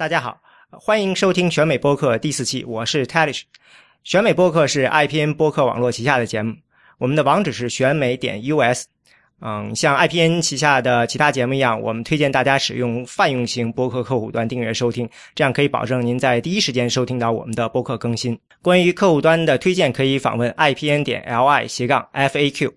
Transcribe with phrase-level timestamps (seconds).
[0.00, 3.42] 大家好，欢迎收听选美播客第四期，我是 Talish。
[4.02, 6.54] 选美播客是 IPN 播客网络旗下的节目，
[6.96, 8.86] 我们的网址是选美点 US。
[9.42, 18.40] 嗯，像 IPN 旗下的其他节目一样，我们推荐大家使用泛用型播客客户端订阅收听，这样可以保证您在第一时间收听到我们的播客更新。
[18.62, 22.72] 关于客户端的推荐，可以访问 IPN 点 LI 斜杠 FAQ。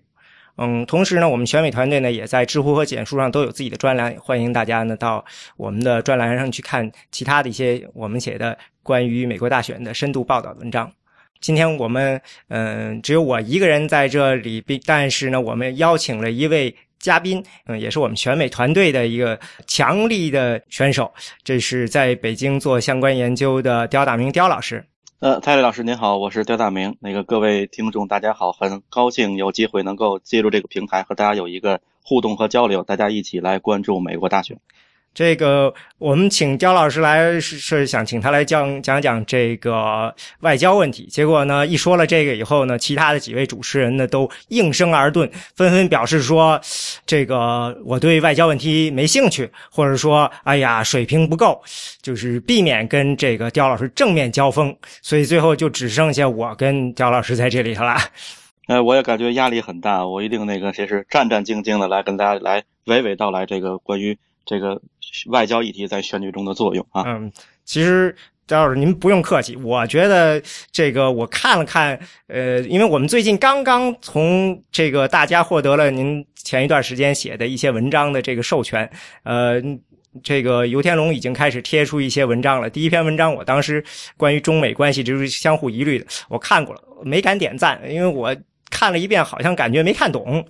[0.56, 5.24] 嗯，同时呢，我们选美团队呢也在知乎和简书上都有自己的专栏，欢迎大家呢到
[5.56, 10.90] 我们的专栏上去看其他的一些我们写的关于美国大选的深度报道文章。
[11.40, 21.12] 今天我们嗯只有我一个人在这里，并但是呢，我们邀请了一位嘉宾，嗯，也是我们选美团队的一个强力的选手，
[21.42, 24.82] 这是在北京做相关研究的刁大明刁老师。
[25.24, 26.98] 呃，蔡磊老师您好，我是刁大明。
[27.00, 34.58] 那个各位听众大家好，很高兴有机会能够借助这个平台和大家有一个互动和交流，大家一起来关注美国大选。
[35.14, 41.06] 这个我们请焦老师来是是想请他来讲讲讲这个外交问题。
[41.06, 46.60] 结果呢，一说了这个以后呢，其他的几位主持人呢都应声而顿，纷纷表示说
[47.06, 51.62] ：“这个我对外交问题没兴趣，或者说，哎呀，水平不够，
[52.02, 57.96] 就是避免跟这个刁老师正面交锋。”所以最后就只剩下我跟刁老师在这里头了。
[58.66, 64.82] 呃，我也感觉压力很大，我一定那个谁是战战兢兢的来跟大家来娓娓道来这个关于这个。
[65.28, 67.30] 外交议题在选举中的作用啊，嗯，
[67.64, 68.14] 其实
[68.46, 78.90] 张老师您不用客气，我觉得这个我看了看，呃，因为我们最近刚刚从这个大家获得了您前一段时间写的一些文章的这个授权，
[79.22, 79.62] 呃，
[80.22, 82.68] 这个游天龙已经开始贴出一些文章了。
[82.68, 83.82] 第一篇文章我当时
[84.16, 88.34] 关于中美关系就是相互疑虑的，我看过了，没敢点赞，因为我。
[88.74, 90.44] 看了一遍，好像感觉没看懂，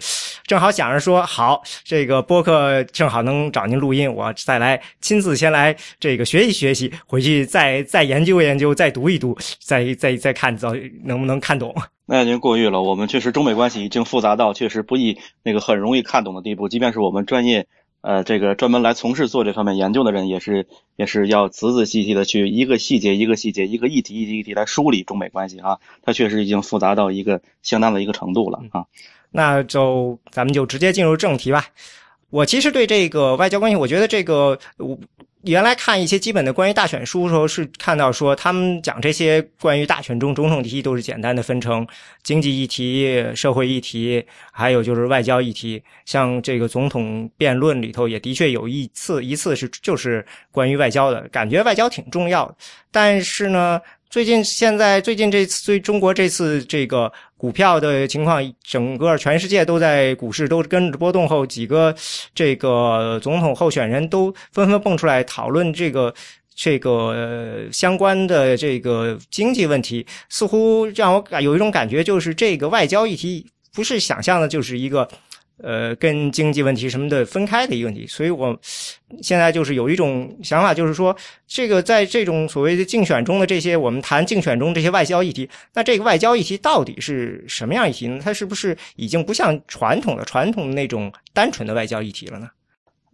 [0.46, 11.74] 正好想着说好，这个播客正好能找您录音，我再来亲自先来这个学习学习，回去再再研究研究，再读一读，再再再看，到能不能看懂。
[12.08, 17.66] 那您过誉了，我们确实中美关系已经复杂到确实不易那个很容易看懂的地步，即便是我们专业。
[18.04, 20.66] 呃，这个专门来从事做这方面研究的人，也是
[20.96, 25.78] 也是要仔仔细细的去一个细节一个细节，一个议题一题议题来梳理中美关系啊。
[26.02, 28.84] 它确实已经复杂到一个相当的一个程度了啊。
[29.30, 31.64] 那就咱们就直接进入正题吧。
[32.28, 34.98] 我其实对这个外交关系，我觉得这个我。
[35.44, 41.86] 原来看一些基本的关于大选书的时候，是看到说他们讲这些关于大选中总统题都是简单的分成
[42.22, 45.82] 经济议题、社会议题，还有就是外交议题。
[46.04, 52.56] 像这个总统辩论里头，也的确有一次一次是就是关于外交的，感觉外交挺重要。
[52.90, 53.80] 但是呢。
[54.10, 57.12] 最近，现在最近这次对中国这次这个
[57.44, 61.94] 股票的情况，整个全世界都在股市都跟着波动后，几个
[62.34, 66.14] 这个总统候选人都纷纷蹦出来讨论这个
[66.54, 75.06] 这个相关的这个经济问题，似乎让我有一种感觉，就是这个外交议题不是想象的，就是一个。
[75.62, 78.58] 呃，跟经济问题什么的分开的一个问题，所以我
[79.22, 81.16] 现在就是有一种想法，就是说，
[81.46, 88.20] 这个在这种所谓的竞选中的这些，我们谈竞选中这些外交议题，那这个外交议题到底是什么样议题呢？
[88.22, 92.50] 它是不是已经不像传统的传统的那种单纯的外交议题了呢？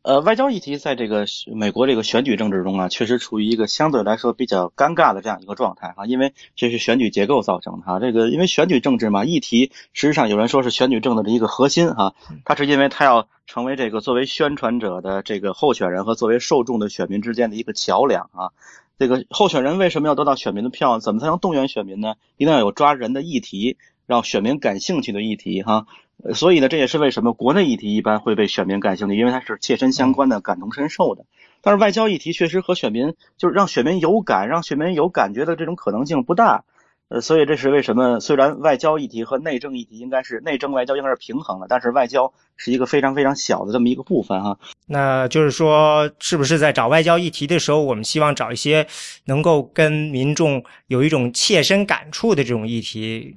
[0.02, 8.00] 呃，外交议题在这个美国这个选举政治中啊，确实处于一个相对来说比较尴尬的这样一个状态哈，因为这是选举结构造成的哈。
[8.00, 12.14] 这个因为选举政治嘛，议题实际上有人说是选举政治的一个核心哈，
[12.46, 18.50] 它是因为它要成为这个作为宣传者的这个候选人和作为受众的选民之间的一个桥梁啊。
[18.98, 20.98] 这个候选人为什么要得到选民的票？
[20.98, 22.14] 怎么才能动员选民呢？
[22.38, 25.86] 一定要有抓人的议题，让选民感兴趣的议题哈。
[26.34, 31.24] 所以呢，这也是为什么国内议题一般会被选民感兴趣，因为它是切身相关的、感同身受的。
[31.62, 36.64] 但是外交议题确实和选民就是让选民有感、让选民有感觉的这种可能性不大。
[37.08, 38.20] 呃，所以这是为什么？
[38.20, 44.56] 虽然外交议题和内政议题应该是内政外交应该是平衡的，但是外交是一个非常非常小的这么一个部分哈。
[44.86, 48.86] 那就是说，是不是在找外交议题的时候，我们希望找一些
[49.24, 53.34] 能够跟民众有一种切身感触的这种议题？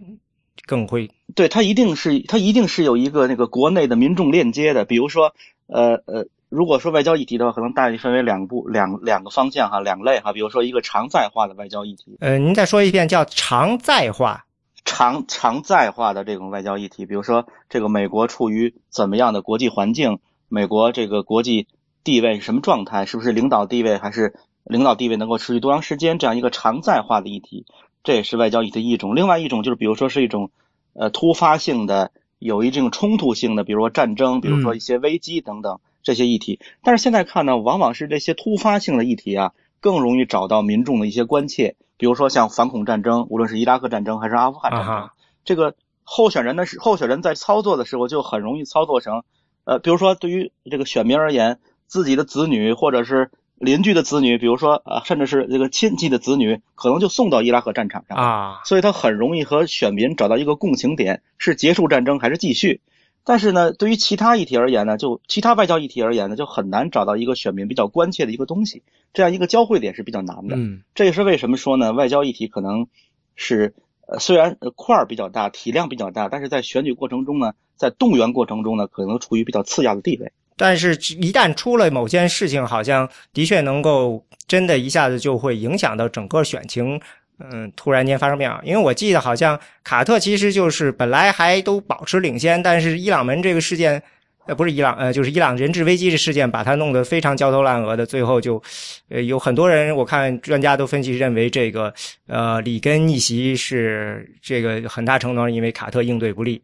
[0.65, 5.33] 更会对它一定是它一定是有一个那个国内的民众链接的，比如说
[5.68, 14.45] 呃呃，如果说外交议题的话，可能大体分为两部两两个方向哈，两类哈，比如说一个常在化的外交议题，呃，您再说一遍叫常在化，
[14.85, 20.19] 常常在化的这种外交议题，比如说这个美国处于怎么样的国际环境，
[20.50, 21.68] 美国这个国际
[22.03, 27.65] 地位是什么状态，是不是领导地位还是领导地位能够持续多长时间，这样一个常在化的议题。
[28.03, 30.51] 这也是外交议题的一种，另外一种就是，比如说是一种，
[30.94, 36.60] 呃，突发性的，有一定冲突性的，比如说战争，比如说一些危机等等这些议题。
[36.84, 45.10] 但是现在看呢，往往是这些突发性的议题啊，更容易找到民众的一些关切，比如说像反恐战争，无论是伊拉克战争还是阿富汗战争，
[45.45, 49.24] 这个候选人的是候选人在操作的时候就很容易操作成，
[49.63, 53.31] 呃，比如说对于这个选民而言，自己的子女或者是
[53.63, 62.81] 邻居的子女，比如说啊，甚至是这个亲戚的子女，可能就送到伊拉克战场上啊，所以他很容易和选民找到一个共情点，是结束战争还是继续。
[63.25, 68.83] 但是呢，对于其他议题而言呢，就其他外交议题而言呢，就很难找到一个选民比较关切的一个东西，
[69.13, 70.57] 这样一个交汇点是比较难的。
[70.57, 72.88] 嗯，这也是为什么说呢，外交议题可能
[73.36, 73.74] 是
[74.07, 80.33] 呃虽然块儿比较大，体量比较大，但是在选举过程中呢，在动员过程中呢，可能处于比较次要的地位。
[80.55, 87.00] 但是，一旦出了某件事情，好像的确能够真的一下子就会影响到整个选情。
[87.39, 94.01] 嗯，突然间发生变化，因为我记得好像卡特其实就是本来还都保持领先，但是伊朗门这个事件，
[94.45, 98.61] 呃，不是伊朗，呃，就是伊朗人质危机的事件，把他弄得非常焦头烂额的，最后就，
[99.09, 101.91] 呃，有很多人我看专家都分析认为这个，
[102.27, 106.61] 呃，里根逆袭是这个很大程度上因为卡特应对不利。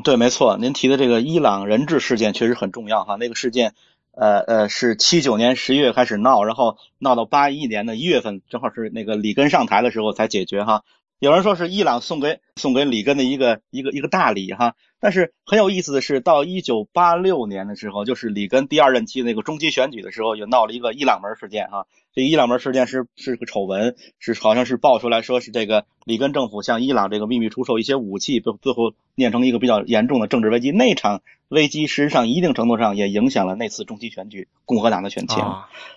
[0.00, 3.74] 对，没错，您提的这个伊朗人质事件确实很重要哈，那个事件。
[4.14, 10.82] 呃呃，是七九年十一月开始闹，然后闹到八一年的一月份，正好是那个里根上台的时候才解决哈。
[11.22, 14.74] 有人说是伊朗送给送给里根的一个一个一个大礼哈。
[14.98, 21.86] 但是很有意思的是，到一九八六年的时候，就是里根第二任期那个中期选举的时候，也闹了一个伊朗门事件哈。
[22.12, 30.72] 这个伊朗门事件是是个丑闻，是好像是爆出来说是这个里根政府向伊朗这个秘密出售一些武器，最最后酿成一个比较严重的政治危机。
[30.72, 35.38] 那场危机实际上一定程度上也影响了那次中期选举共和党的选情。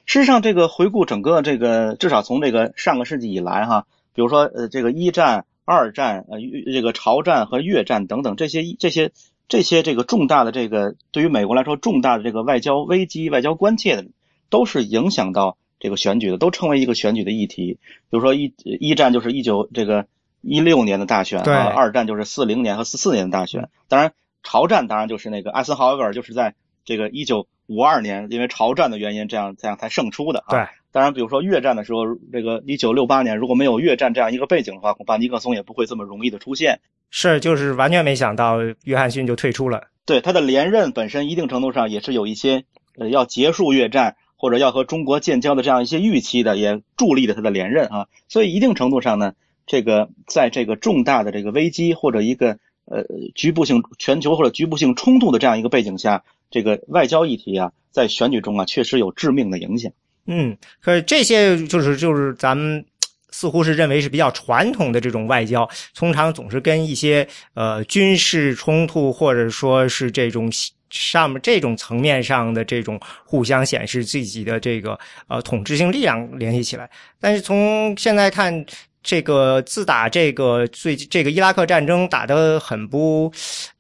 [0.06, 6.40] 事实上，这个回顾整个这个，至少从这个上个世纪以来哈，比如说呃这个一战、二战、呃
[6.74, 9.12] 这个朝战和越战等等这些这些
[9.48, 14.08] 这些这个重大的这个对于美国来说重大的这个外交危机、外交关切的，
[14.50, 17.74] 都是影响到这个选举的，都成为一个选举的议题。
[18.10, 20.08] 比如说一一战就是一九这个
[20.42, 24.14] 一六年的大选啊，二战就是四零年和四四年的大选，当然。
[24.48, 26.54] 朝战当然就是那个艾森豪威尔，就是在
[26.84, 30.50] 这个一九五二年，因为朝战的原因，这样这样才胜出的啊。
[30.50, 36.80] 对，当然，比如说越战的时候，这个一九六八年如果没有越战这样一个背景的话，恐怕尼克松也不会这么容易的出现。
[37.10, 39.90] 是，就是完全没想到约翰逊就退出了。
[40.06, 42.64] 对，他的连任本身一定程度上也是有一些
[42.98, 48.08] 呃要结束越战或者要和中国建交的这样一些预期的，也助力了他的连任啊。
[48.30, 49.34] 所以一定程度上呢，
[49.68, 52.58] 这个在这个重大的这个危机或者一个。
[52.88, 53.04] 呃，
[53.34, 59.92] 局部性全球或者局部性冲突的这样一个背景下，这个外交议题啊，在选举中啊，确实有致命的影响。
[60.28, 62.84] 嗯，可是这些就是就是咱们
[63.30, 70.52] 似乎是认为是比较传统的这种外交，通常总是跟一些呃军事冲突或者说是这种
[70.90, 76.90] 上面这种层面上的这种互相显示自己的这个呃统治性力量联系起来。
[77.20, 78.66] 但是从现在看。
[79.06, 83.32] 这个自打这个最这个伊拉克战争打得很不，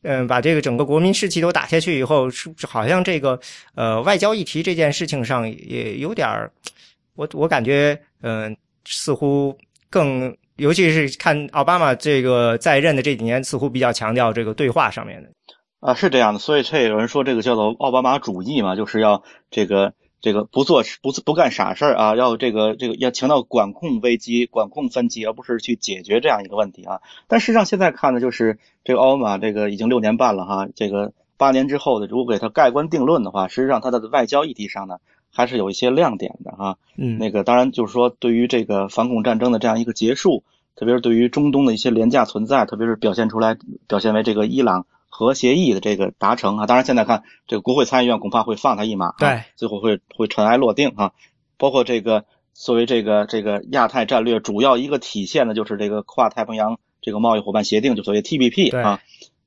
[0.04, 3.39] 嗯，把这个整个国民士气都打下去以后，是好像这个
[3.74, 6.51] 呃外交议题这件事情上也有点儿，
[7.16, 8.56] 我我感觉嗯
[8.86, 9.57] 似乎
[9.89, 15.30] 更，尤其是看奥巴马这个在任的这几年，似乎比较强调这个对话上面的
[15.80, 19.92] 啊，是这样的，所以这有人说这个叫做奥巴马主义嘛，就是要这个。
[20.25, 27.01] 这个不做不不干傻事儿啊，要这个这个要强调管控危机、管控分歧，而不是去解决这样一个问题啊。
[27.27, 34.98] 但实际上现在看呢，就是这个奥巴马这个已经六年半了哈，这个八年之后的，如果给他盖棺定论的话，实际上他的外交议题上呢，
[35.32, 36.79] 还是有一些亮点的哈。
[36.98, 40.44] 嗯，那个当然就是说，对于这个反恐战争的这样一个结束，
[40.75, 43.55] 特别是对于中东的一些廉价存在，特别是表现出来
[43.88, 44.88] 表现为这个伊朗。
[45.17, 51.13] 核协议的这个达成啊，当然现在看这个国会参议院恐怕会放他一马，对，最后会会尘埃落定啊。
[51.57, 59.00] 包括这个作为这个这个亚太战略主要一个体现的，就是这个跨太平洋这个贸易伙伴协定，就所谓 TPP 啊。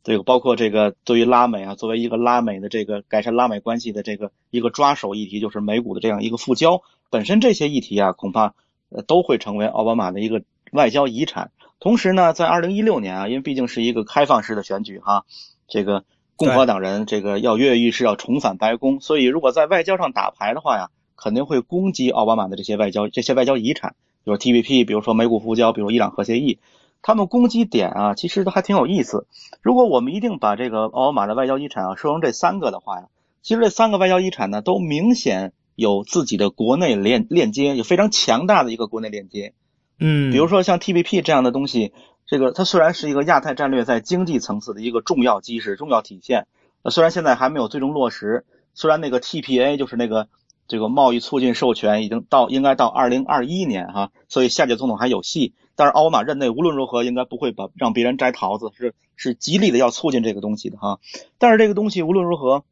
[0.05, 8.55] 这个包括这个对于拉美啊，作为一个拉美的这个改善拉美关系的这个一个抓手议题，就是美股的这样一个复交，本身这些议题啊，恐怕
[8.89, 11.51] 呃都会成为奥巴马的一个外交遗产。
[11.79, 15.27] 同时呢，在二零一六年啊，因为毕竟是一个开放式的选举哈。
[15.69, 23.95] 这个共和党人这个要跃跃欲试，要重返白宫，所以如果在外交上打牌的话呀，肯定会攻击奥巴马的这些外交这些外交遗产，
[24.25, 26.59] 比如 TPP，比如说美股复交，比如伊朗核协议，
[27.03, 29.27] 他们攻击点啊，其实都还挺有意思。
[29.61, 33.09] 如果我们一定把这个奥巴马的外交遗产啊说成这三个的话呀，
[33.43, 39.53] 其实这三个外交遗产呢，都明显有自己的国内链链接，有非常强大的一个国内链接。
[40.01, 41.93] 嗯，比如说像 TPP 这样的东西。
[42.29, 46.47] 这个它虽然是一个亚太战略在经济层次的一个重要基石、重要体现，
[46.83, 48.45] 呃，虽然现在还没有最终落实，
[48.75, 50.29] 虽然那个 TPA 就是那个
[50.69, 55.55] 这个贸易促进授权已经到应该到二零二一年哈，所以下届总统还有戏。
[55.75, 61.01] 但是奥巴马任内无论如何应该不会把让别人摘桃子，是是极力的要促进这个东西的哈。
[61.39, 62.65] 但是这个东西无论如何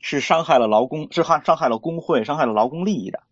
[0.00, 3.22] 是伤害了劳工，是害伤害了工会，伤害了劳工利益的。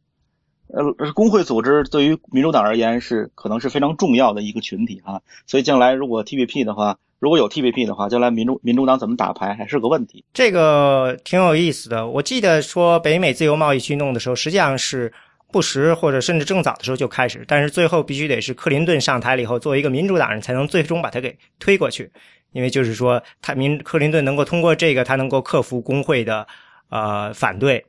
[0.72, 5.22] 呃，工会组织对于民主党而言是可能是非常重要的一个群体哈。
[5.46, 6.98] 所以将来如果 TPP 的话。
[7.22, 10.24] 如果有 TPP 的话，将来民主民主党怎么打牌还是个问题。
[10.34, 12.04] 这个挺有意思的。
[12.04, 15.12] 我记得说北美自由贸易去弄的时候，实际上是
[15.52, 22.10] 布什或者甚至更早的时候就开始，但是最后必须得是克林顿上台了以后，作为一个民主党人才能最终把它给推过去。
[22.50, 26.44] 因为就是说，他民克林顿能够通过这个，他能够克服工会的
[26.88, 27.86] 呃反对。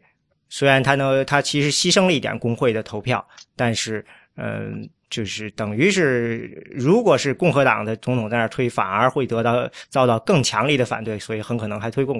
[0.54, 4.06] 虽然他呢，他其实牺牲了一点工会的投票，但是
[4.38, 4.88] 嗯。
[5.10, 12.16] 就是等于是，如果是共和党的总统在那推，反而会得到遭到更强力的反对，所以很可能还推过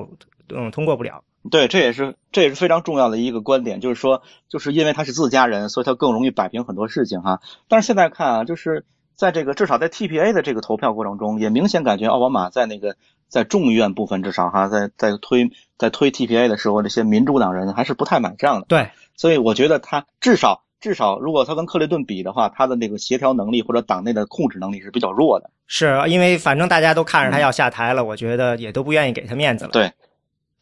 [0.50, 1.24] 嗯通过不了。
[1.50, 7.42] 对，这也是这也是非常重要的一个观点，就是说，就是因为他是自家人，所以他更容易摆平很多事情哈。
[7.68, 8.86] 但是现在看啊，就是
[9.16, 12.96] 在这个至少在 TPA 的这个投票过程中，也明显感觉奥巴马在那个
[13.34, 15.50] 在众议院部分至少哈，在在推
[15.80, 18.68] 在推 TPA 的时候，这些民主党人还是不太买账的。
[18.70, 20.62] 对，所以我觉得他至少。
[20.80, 25.50] 至少，如果他跟克林顿比的话，他的那个协调能力或者党内的控制能力是比较弱的。
[25.66, 29.72] 是因为反正大家都看着他要下台了，我觉得也都不愿意给他面子了。
[29.72, 29.90] 对，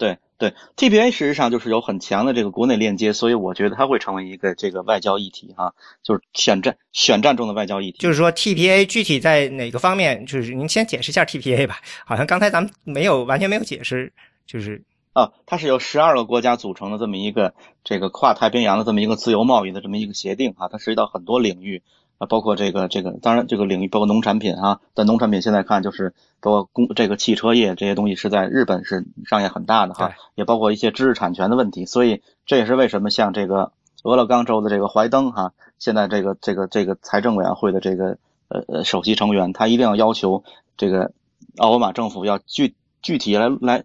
[0.02, 8.00] 对，对，TPA 事实上就是有很强的这个国内链接，所以我觉得它会成为一个这个外交议题哈，就是选战选战中的外交议题。
[8.00, 10.26] 就是说 TPA 具体在哪个方面？
[10.26, 11.78] 就是您先解释一下 TPA 吧。
[12.04, 14.12] 好像刚才咱们没有完全没有解释，
[14.48, 14.84] 就是。
[15.14, 17.54] 啊，它是由十二个国家组成的这么一个
[17.84, 21.84] 这个跨太平洋的这么一个自由贸易的这么一个协定啊，它涉及到很多领域
[22.22, 33.72] 啊，包括这个这个，当然这个领域包括农产品啊，在农产品现在看就是包括工这个汽车业这些东西是在日本是商业很大的哈，也包括一些知识产权的问题，所以这也是为什么像这个
[34.04, 40.44] 俄勒冈州的这个怀登哈，现在这个这个这个财政委员会的这个呃呃首席成员，他一定要要求
[40.78, 41.14] 这个
[41.58, 43.84] 奥巴马政府要具具体来来。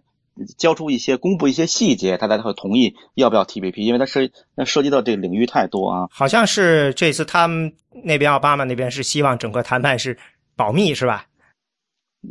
[0.57, 6.07] 交出一些，公布一些细节，他才会同意要不要 TPP，因为它涉那涉及到这个领域太多啊。
[6.11, 10.17] 好像是这次他们那边奥巴马那边是希望整个谈判是
[10.55, 11.25] 保密，是吧？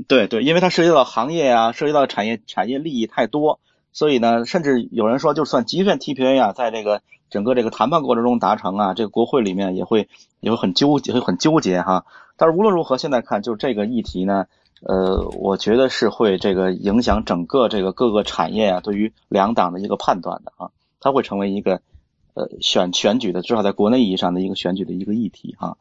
[0.08, 3.60] 对对，因为它涉及到行业啊，涉及到产业产业利益太多，
[3.92, 10.08] 所以呢，甚至有人说，就算即便 TPP 啊，在这个整个这个谈判过程中达成啊，这个国会里面也会
[10.40, 12.04] 也会很纠结，会很纠结哈。
[12.36, 14.46] 但是无论如何，现在看就这个议题呢。
[14.88, 21.80] 呃，我觉得是会这个影响整个这个各个产业啊，对于两党的一个判断的啊，它会成为一个
[22.34, 25.76] 呃选选举的，至少在国内意义上的一个选举的一个议题哈。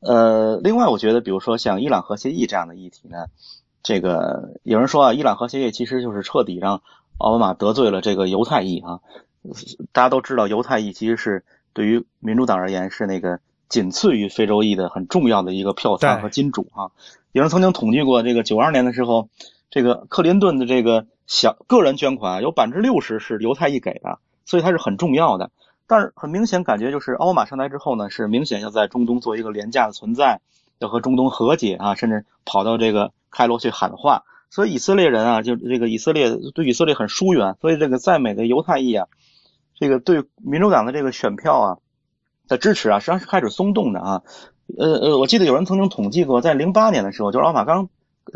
[0.00, 3.26] 呃，另外我觉得，比如说像伊朗核协议这样的议题呢，
[3.84, 6.82] 这个有人说啊，伊朗核协议其实就是彻底让
[7.18, 8.98] 奥巴马得罪了这个犹太裔啊。
[9.92, 13.38] 大家都知道，犹太裔其实是对于民主党而言是那个
[13.68, 16.90] 仅次于非洲裔的很重要的一个票仓和金主啊。
[17.32, 19.28] 有人曾经统计过，这个九二年的时候，
[19.70, 25.50] 这个克林顿的这个小个人捐款有百分之六十是犹太裔给的，所以它是很重要的。
[25.86, 30.40] 但是很明显，感觉就是奥巴马上台之后呢，是明显要在中东做一个廉价的存在，
[30.78, 34.24] 要和中东和解啊，甚至跑到这个开罗去喊话。
[34.50, 39.06] 所以以色列人啊，就这个以色列对以色列很疏远，所以这个在美的犹太裔啊，
[39.78, 41.78] 这个对民主党的这个选票啊
[42.48, 44.22] 的支持啊，实际上是开始松动的啊。
[44.76, 47.88] 呃呃，我记得有人曾经统计过，在零八年的时候，就是奥巴马刚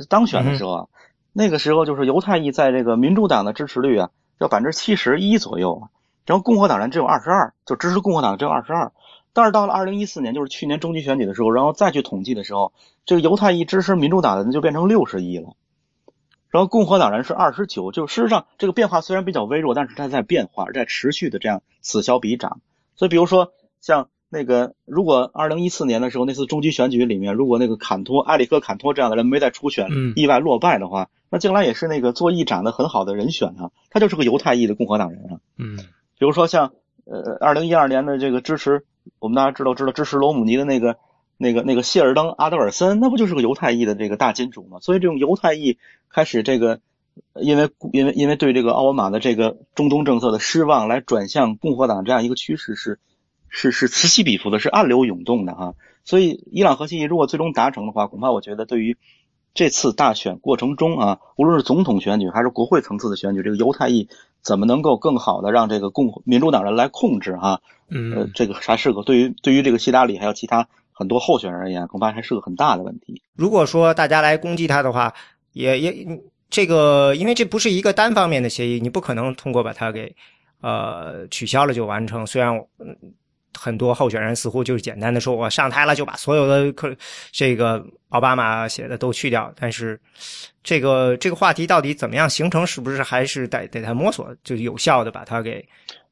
[0.09, 0.87] 当选的时候啊，
[1.33, 5.89] 那个时候就是犹太裔在这个民主党的支持率啊，要百分之七十一左右，
[6.25, 8.93] 然后共和党人只有二十二，就支持共和党只有二十二。
[9.35, 12.73] 但是到了二零一四年，就是去年中期选举的时候，然后再去统计的时候，
[13.07, 15.55] 这个犹太裔支持民主党的人就变成六十亿了，
[16.51, 17.93] 然后共和党人是二十九。
[17.93, 22.61] 就事实上，这个变化虽然比较微弱，但是它在变化，在持续的这样此消彼长。
[22.95, 23.53] 所以，比如说
[23.83, 24.09] 像。
[24.35, 33.71] 那个，如果二零一四年的时候那次中期选举里面，如果那个坎托埃里克坎托这样的人没在初选意外落败的话，那将来也是那个做议长的很好的人选啊。
[33.91, 35.37] 他就是个犹太裔的共和党人啊。
[35.59, 35.77] 嗯，
[36.19, 36.73] 比如说像
[37.05, 38.87] 呃二零一二年的这个支持，
[39.19, 40.97] 我们大家知道知道支持罗姆尼的那个
[41.37, 44.79] 那个那个谢尔登阿德尔森，那不就是个犹太裔的这个大金主吗？
[44.81, 45.77] 所以这种犹太裔
[46.09, 46.81] 开始这个
[47.35, 52.99] 因为因为因为对这个奥巴马的这个中东政策的失望，来转向共和党这样一个趋势是。
[53.55, 55.75] 是是此起彼伏的，是暗流涌动的哈。
[56.05, 58.97] 所以伊朗核协议如果最终达成的话，恐怕我觉得对于
[59.53, 64.09] 这次大选过程中啊，无论是总统选举还是国会层次的选举，这个犹太裔
[64.41, 67.61] 怎么能够更好的让这个共民主党人来控制哈？
[67.91, 73.21] 嗯，这个还是个对于对于这个希拉里还有其他很多候选人而言，恐怕还是个很大的问题。
[73.37, 75.13] 如果说大家来攻击他的话，
[75.53, 80.17] 也也这个，因为这不是一个单方面的协议，你不可能通过把它给。
[80.65, 82.25] 呃取消了就完成。
[82.25, 82.57] 虽然
[83.59, 86.95] 很多候选人似乎就是简单的说，我上台了就把所有的可
[87.31, 90.01] 这个奥巴马写的都去掉，但是
[90.63, 95.67] 这个这个话题到底怎么样形成，是不是还是得得他摸索，就有效的把它给。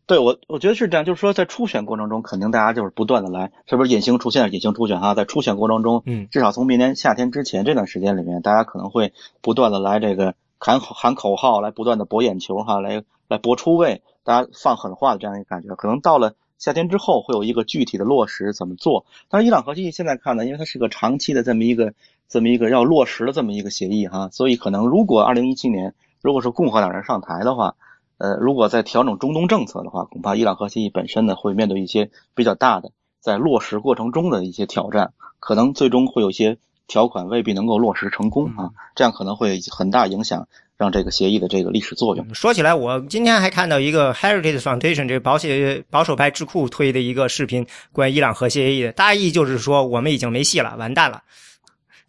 [0.07, 19.05] 对我，我觉得是这样，就是说，在初选过程中，肯定大家就是不断的来，是不是隐形出现，隐形初选哈，在初选过程中，嗯，至少从明年夏天之前这段时间里面，大家可能会不断的来这个喊 喊口号，来不断的博眼球哈，来来博出位，大家放狠话的这样一个感觉，可能到了夏天之后会有一个具体的落实怎么做。
[19.29, 21.95] 但是伊朗核协议现在看呢，因为它是个长期的这么一个
[22.29, 27.75] 这么一个要落实的这么一个协议哈，所以可能如果二零一七年如果是共和党人上台的话。
[28.23, 36.59] 呃，如果在调整中东政策的话，恐怕伊朗核协议本身呢会面对一些比较大的在落实过程中的一些挑战，可能最终会有一些
[36.91, 42.35] 条款未必能够落实成功啊，这样可能会很大影响让这个协议的这个历史作用。
[42.35, 51.23] 说起来，我今天还看到一个 Heritage Foundation 这个保险保守派智库推的一个视频，关于伊朗核协议的，大意就是说我们已经没戏了，完蛋了。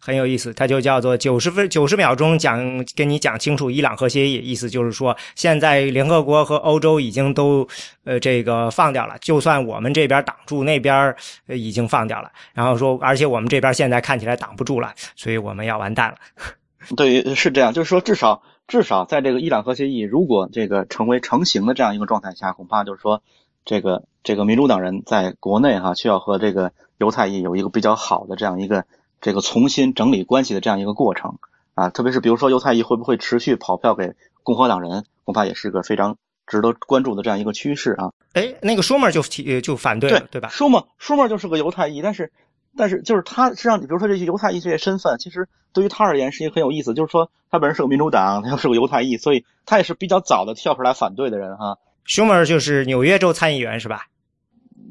[0.04, 2.58] 很有意思，它就叫做九十分九十秒钟讲
[2.96, 7.64] 跟你讲清楚伊朗核协议，意思就是说现在联合国和欧洲已经都
[8.02, 11.14] 呃这个放掉了，就算我们这边挡住，那边
[11.46, 12.32] 已经放掉了。
[12.52, 16.16] 然后说，而且我们这边现在看起来挡不住了，所以我们要完蛋了。
[16.96, 23.22] 对于，是这样，就是说至少至少在这个伊朗核协议如果这个成为成型的这样一个状态下，恐怕就是说
[23.64, 28.84] 这个这个民主党人在国内哈需要和这个犹太裔有一个比较好的这样一个。
[29.22, 31.38] 这个重新整理关系的这样一个过程
[31.74, 34.12] 啊，特别是比如说犹太裔会不会持续跑票给
[34.42, 38.12] 共和党人，恐怕也是个非常值得关注的这样一个趋势啊。
[38.34, 40.48] 哎，那个舒默就提就反对对对吧？
[40.50, 42.32] 舒默舒默就是个犹太裔，但是
[42.76, 51.78] 但是就是他实际上，比如说这些犹太裔这些身份，其实对于他而言是一个很有意思，就是说他本人是个民主党，他又是个犹太裔，所以他也是比较早的跳出来反对的人哈。
[52.04, 54.08] 舒默就是纽约州参议员是吧？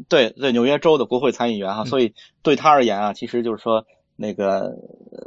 [0.08, 3.86] 对对，纽约州的国会参议员哈，所以对他而言啊，其实就是说。
[4.22, 4.78] 那个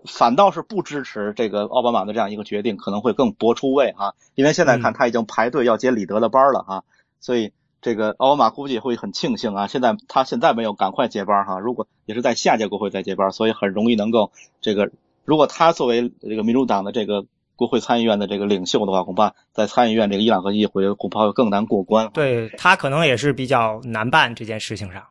[0.07, 6.85] 反倒是不支持这个奥巴马的这样一个决定，可能会更博出位哈，因为现在看他已经排队要接李德的班了哈，
[7.19, 7.53] 所以
[7.83, 14.31] 这个奥巴马估计会很庆幸啊，现在他现在没有赶快接班哈，如果也是在下届国会再接班，所以很容易能够
[14.61, 14.91] 这个，
[15.25, 17.27] 如果他作为这个民主党的这个
[17.57, 22.11] 国会参议院的这个领袖的话，恐怕在参议院这个伊朗核议会恐怕会更难过关。
[22.15, 25.03] 对他可能也是比较难办这件事情上。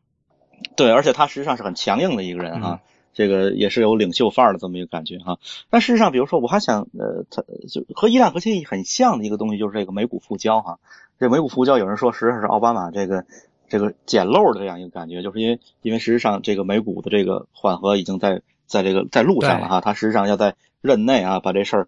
[0.77, 2.79] 对，而且他实际上是很强硬的一个人哈。
[3.13, 5.37] 这个也是有领袖范儿的这么一个感觉哈，
[5.69, 10.79] 但事实上，比如说我还想，呃，它就和伊朗核协议很像的一个东西，就是这个美股复交哈。
[11.19, 13.25] 这美股复交，有人说实际上是奥巴马这个
[13.69, 21.87] 这个捡漏的这样一个感觉，就是因为因为实际上这个美股的这个缓和已经在在这个在路上了哈，它实际上要在任内啊把这事儿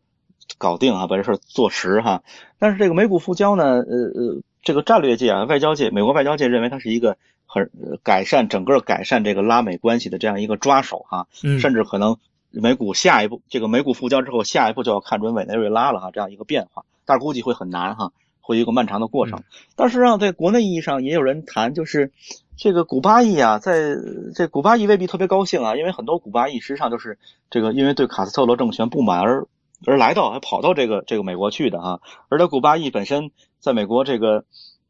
[0.59, 2.21] 搞定啊，把这事儿做实哈。
[2.59, 7.17] 但是这个美股复交呢，呃呃，这个战略界啊，外交界，美国外交界认为它是一个。
[7.45, 7.69] 很
[8.03, 11.27] 改善整个改善这个拉美关系的这样一个抓手哈，
[11.59, 12.17] 甚至可能
[12.49, 19.43] 美股下一步这个美股复交之后，下一步就要看准委内瑞拉了哈，这样一个变化，但是估计会很难哈，会一个漫长的过程。
[19.75, 22.11] 但是让在国内意义上也有人谈，就是
[22.57, 23.95] 这个古巴裔啊，在
[24.33, 27.17] 这古巴裔未必特别高兴啊，因为很多古巴裔实际上就是
[27.49, 29.47] 这个因为对卡斯特罗政权不满而
[29.85, 34.43] 而来到还跑到这个这个美国去的哈，而且古巴裔本身在美国这个。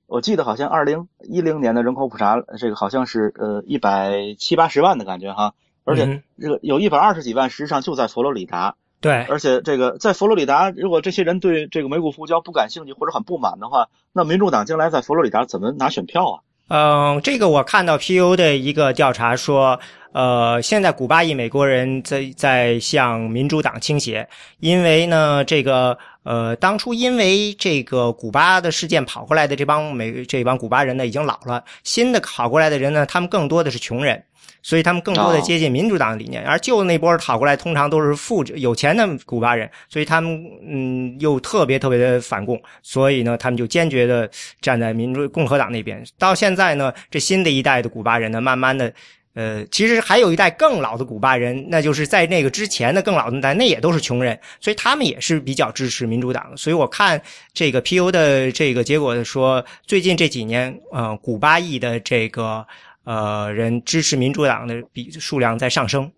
[0.08, 8.76] 我记得好像二零一零年的人口普查，这个好像是呃一百七八十万的感觉哈，而且这个有一百二十几万实际上就在佛罗里达。
[9.02, 16.41] 对，而且这个在佛罗里达，如果这些人对这个美股复交不感兴趣或者很不满的话，那民主党将来在佛罗里达怎么拿选票啊？
[16.67, 18.36] 嗯，这个我看到 P.U.
[18.36, 19.80] 的一个调查说，
[20.13, 24.28] 呃，现在古巴裔美国人在在向民主党倾斜，
[24.60, 34.23] 因为呢，这个呃，当初因为这个古巴的事件跑过来的这帮美这帮古巴人呢已经老了，新的跑过来的人呢，他们更多的是穷人。
[34.65, 44.28] 所以他们更多的接近民主党的理念，而旧的那波讨过来，通常都是富有钱的古巴人，所以他们嗯又特别特别的反共，所以呢，他们就坚决的
[44.62, 46.04] 站在民主共和党那边。
[46.17, 48.91] 到现在呢，这新的一代的古巴人呢，慢慢的，
[49.36, 56.58] 呃，其实还有一代更老的古巴人，那就是在那个之前的更老的那代，那也都是穷人，所以他们也是比较支持民主党的。
[56.58, 57.21] 所以我看
[57.54, 58.12] 这个 P.U.
[58.12, 62.65] 的这个结果说，最近这几年，呃，古巴裔的这个。
[63.06, 66.12] 呃，人支持民主党的比数量在上升，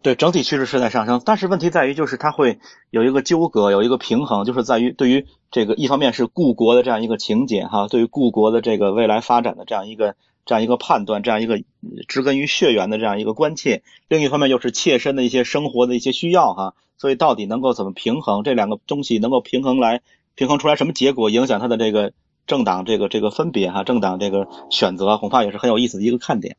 [0.00, 1.20] 对，整体趋势是在上升。
[1.24, 2.58] 但是问题在于，就是它会
[2.90, 10.14] 有一个纠葛，有一个平衡，就是在于对于这个一方面是故国的这样一个情节哈，对于故国的这个未来发展的这样一个
[10.46, 11.62] 这样一个判断，这样一个
[12.06, 16.74] 植根于血缘的这样一个关切；另一方面又是切身的一些生活的一些需要哈。
[16.96, 20.00] 所以到底能够怎么平衡这两个东西，能够平衡来
[20.36, 22.12] 平衡出来什么结果，影响它的这个
[22.46, 26.56] 政党这个这个分别哈，政党这个选择，恐怕也是很有意思的一个看点。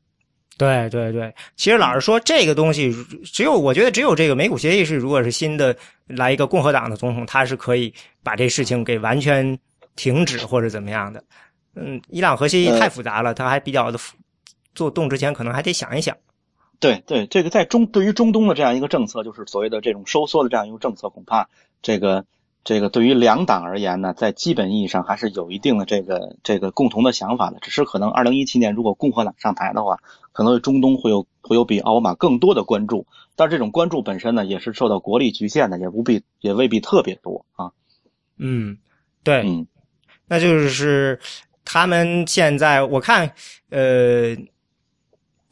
[0.58, 2.92] 对对对，其实老实说，这个东西
[3.24, 5.76] 只有我觉得只有这个美股协议是，如果是新的
[6.08, 7.94] 来一个共和党的总统，他是可以
[8.24, 9.60] 把这事情给完全
[9.98, 11.22] 停止或者怎么样的。
[11.76, 14.00] 嗯，伊朗核协议太复杂了，他还比较的
[14.74, 16.16] 做动之前可能还得想一想。
[16.80, 21.50] 对对，这个在中对于中东的这样一个政策，就是所谓的这种收缩的这样一个政策，恐怕
[21.82, 22.26] 这个。
[22.66, 27.60] 这个对于两党而言呢，在基本意义上还是有一定的这个这个共同的想法的。
[27.62, 30.00] 只是可能二零一七年如果共和党上台的话，
[30.34, 33.06] 可能中东会有会有比奥巴马更多的关注。
[33.36, 37.72] 但这种关注本身呢，也是受到国力局限的，也不必也未必特别多啊。
[38.38, 38.78] 嗯，
[39.24, 39.68] 对，嗯，
[40.28, 41.20] 那就是
[41.64, 43.32] 他们现在我看，
[43.70, 44.36] 呃。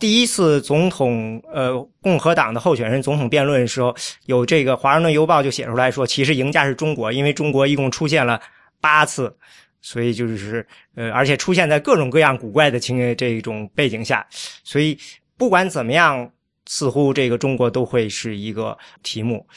[0.03, 8.37] 第一次总统，呃，共和党的候选人总统辩论的时候，有这个《华盛顿邮报》就写出来说，其实赢家是中国，因为中国一共出现了
[8.81, 9.33] 八次，
[9.81, 14.27] 所以就是，呃，而且出现在各种各样古怪的情这种背景下，
[14.65, 14.99] 所以
[15.37, 16.29] 不管怎么样，
[16.65, 19.47] 似乎这个中国都会是一个题目。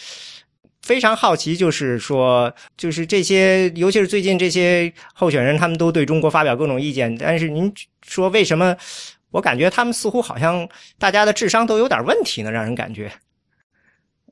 [0.81, 7.75] 非常好奇，就是说，就是这些，尤其是最近这些候选人，他们都对中国发表各种意见，但是您
[8.07, 8.77] 说为什么？
[9.31, 13.13] 我感觉他们似乎好像大家的智商都有点问题呢，让人感觉。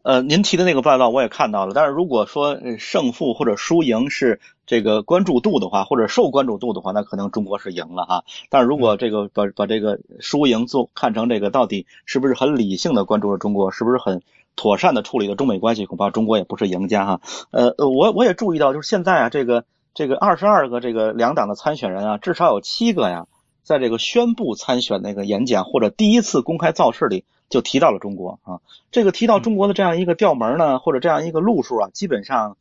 [0.03, 8.25] 呃，您提的那个报道我也看到了，但是如果说胜负或者输赢是这个关注度的话，或者受关注度的话，那可能中国是赢了哈。
[8.51, 14.21] 但是如果这个把把这个输赢做看成这个到底是不是很理性的关注了中国，是不是很
[14.57, 17.21] 妥善的处理了中美关系，恐怕中国也不是赢家哈。
[17.51, 23.27] 呃，我我也注意到，就是现在啊，这个这个二十二个这个两党的参选人啊，至少有七个呀。
[23.65, 28.61] 在这个宣布参选那个演讲或者第一次公开造势里，就提到了中国啊。
[28.93, 32.57] 这个提到中国的这样一个调门呢，或者这样一个路数啊，基本上，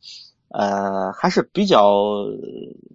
[0.48, 2.24] 呃，还是比较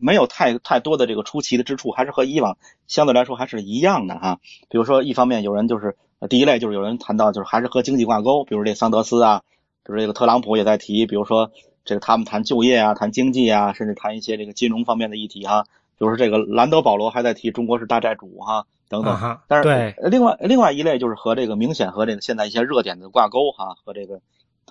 [0.02, 4.40] 没有太太多的这个出奇的之处，还是和以往相对来说还是一样的哈。
[4.70, 5.96] 比如说，一方面有人就是
[6.30, 9.44] 第一类就是有人谈到就是还是和经济挂钩，比如这桑德斯啊，
[9.86, 11.52] 比如这个特朗普也在提，比如说
[11.86, 15.68] 这个他们谈就业啊，谈经济啊，甚至谈一些这个金融方面的议题哈。
[16.00, 19.14] 就是这个兰德保罗还在提中国是大债主哈等等，
[19.48, 19.64] 但是
[20.10, 24.22] 另外另外一类就是和这个明显和这个现在一些热点的挂钩哈，和这个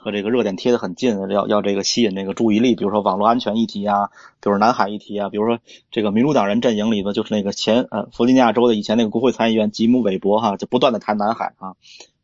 [0.01, 4.11] 和这个热点贴得很近，要要这个吸引这个注意力，比如说网络安全议题啊，
[4.41, 5.59] 比如南海议题啊，比如说
[5.91, 11.75] 这个民主党人阵营里头就是那个前呃弗吉尼亚州的以前那个国会参议员吉姆韦伯哈，就不断的谈南海啊，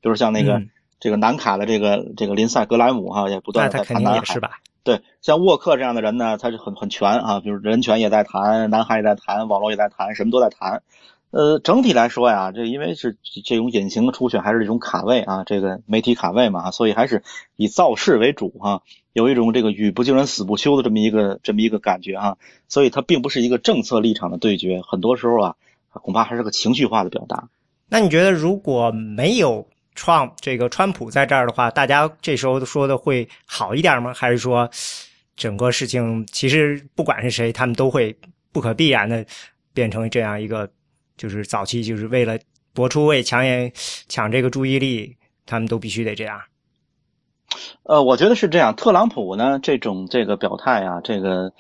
[0.03, 0.63] 就是像那个
[0.99, 4.61] 这个南卡的这个这个林赛格莱姆哈也不断的在谈南海是吧？
[4.85, 10.83] 对，像沃克这样的人呢，他是很很全啊，比如人权也在谈，南海也在谈，网络也在谈，什么都在谈。
[11.31, 17.23] 呃，整体来说呀，这因为是这种隐形的初选，还是这种卡位啊，这个媒体卡位嘛，所以还是
[17.57, 18.83] 以造势为主哈，
[19.15, 22.37] 有一种这个语不惊人死不休的这么一个这么一个感觉哈，
[22.69, 25.57] 所以它并不是一个政策立场的对决，很多时候啊，
[25.93, 27.49] 恐怕还是个情绪化的表达。
[27.89, 29.67] 那你觉得如果没有？
[29.95, 34.13] 创这个川普在这儿的话，大家这时候说的会好一点吗？
[34.13, 34.69] 还是说
[35.37, 38.17] 整个事情其实不管是谁，他们都会
[38.53, 39.25] 不可避然的
[39.73, 40.69] 变成这样一个，
[41.17, 42.39] 就是早期就是为了
[42.73, 43.73] 博出位、抢眼、
[44.09, 46.41] 抢这个注意力，他们都必须得这样。
[47.85, 48.75] 呃，我觉得是这样。
[48.75, 51.53] 特朗普呢，这种这个表态啊，这个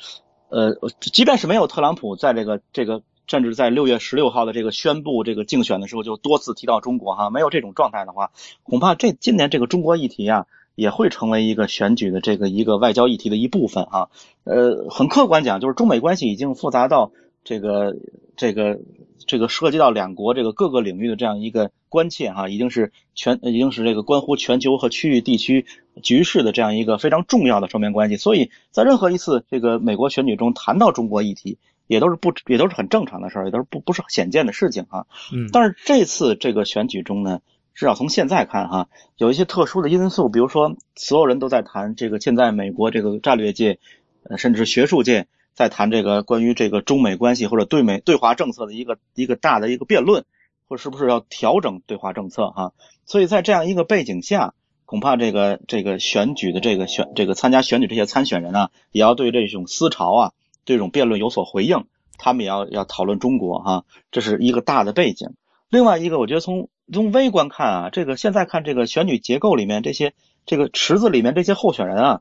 [0.48, 3.02] 呃，即便是没有特朗普在这个这个。
[3.26, 8.32] 甚至在六月十六号的这个宣布这个竞选的时候，就多次提到中国哈，没有这种状态的话，
[8.62, 14.10] 恐怕这今年这个中国议题啊，也会成为一个选举的这个一个外交议题的一部分哈。
[14.44, 17.12] 呃，很客观讲，就是中美关系已经复杂到
[17.44, 17.96] 这个
[18.36, 18.78] 这个
[19.26, 25.64] 这个涉及到两国这个各个领域的这样一个关切哈，已经是全已经是这个关乎全球和区域地区
[26.02, 31.56] 局势的这样一个非常重要的双边关系，所以在任何一次这个美国选举中谈到中国议题。
[31.86, 35.06] 也都是不也都是很正常的事儿，也都是不不是显见的事情哈。
[35.32, 35.48] 嗯。
[35.52, 37.40] 但是这次这个选举中呢，
[37.74, 43.78] 至少从现在看哈，有一些特殊的因素，比如说所有人都在谈这个现在美国这个战略界，
[44.22, 50.24] 呃，甚至学术界在谈这个关于这个中美关系或者对美对华政策的一个一个大的一个辩论，
[50.68, 52.72] 或是不是要调整对华政策哈。
[53.04, 54.54] 所以在这样一个背景下，
[54.86, 60.32] 恐怕这个这个选举的这个选这个参加选举这些参选人啊，也要对这种思潮啊。
[60.64, 61.84] 这种辩论有所回应，
[62.18, 65.34] 他们也要要讨论中国哈，这是一个大的背景。
[65.70, 70.14] 另外一个，我觉得从从微观看啊，这个现在看这个选举结构里面这些
[70.46, 72.20] 这个池子里面这些候选人啊，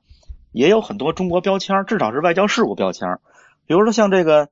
[0.52, 3.20] 也有很多中国标签，至少是外交事务标签。
[3.68, 4.50] 比如说像这个，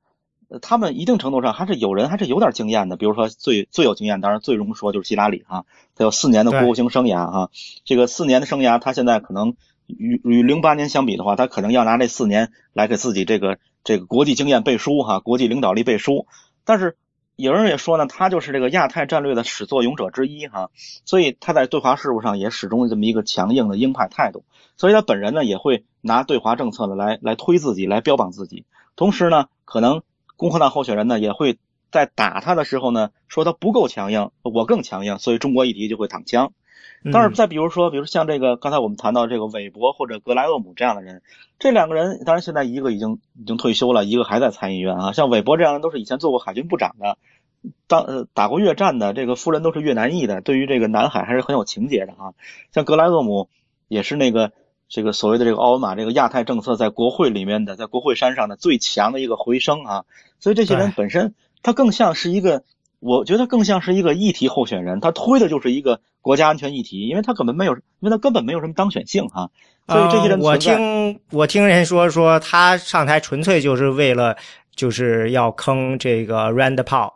[0.62, 2.96] 他们一定程度上还是有人还是有点经验的。
[2.96, 7.50] 比如说最最有经验，当然最容说就是希拉里哈，他有四年的国务卿生涯哈，
[7.86, 9.56] 这个四年的生涯，他现在可能
[9.88, 13.58] 与与零八年相比的话，他可能要拿这四年来给自己这个。
[13.84, 16.28] 这个国际经验背书哈，国际领导力背书。
[16.64, 16.98] 但是
[17.36, 20.70] 有人也说呢，他就是这个亚太战略的始作俑者之一哈，
[21.06, 24.44] 所以他在对华事务上也始终这么一个强硬的鹰派态度。
[24.78, 28.66] 所以他本人呢也会拿对华政策呢来来推自己，来标榜自己。
[28.96, 30.04] 同时呢，可能
[30.38, 31.58] 共和党候选人呢也会
[31.92, 36.54] 在打他的时候呢说他不够强硬，我更强硬，所以中国议题就会躺枪。
[37.12, 41.24] 但是再比如说，比如像这个刚才我们谈到这个韦伯或者格莱厄姆这样的人，
[41.58, 45.12] 这两个人当然现在一个已经已经退休了，一个还在参议院啊。
[45.12, 47.18] 像韦伯这样的都是以前做过海军部长的，
[47.88, 52.34] 当呃打过越战的，这个夫人都是越南裔的，对于这个南海还是很有情节的啊。
[52.72, 53.50] 像格莱厄姆
[53.88, 54.52] 也是那个
[54.88, 60.06] 这个所谓的这个奥巴马这个亚太政策在国会里面的，在国会山上的最强的一个回声啊。
[60.40, 61.34] 所以这些人本身
[61.64, 62.64] 他更像是一个。
[63.02, 69.50] 我觉得更像是一个议题候选人，他推的就是一个国家安全议题，因为他根本没有，因为他根本没有什么当选性哈。
[69.88, 74.38] 所以这些人，我听我听人说说他上台纯粹就是为了
[74.76, 77.14] 就是要坑这个 Rand Paul。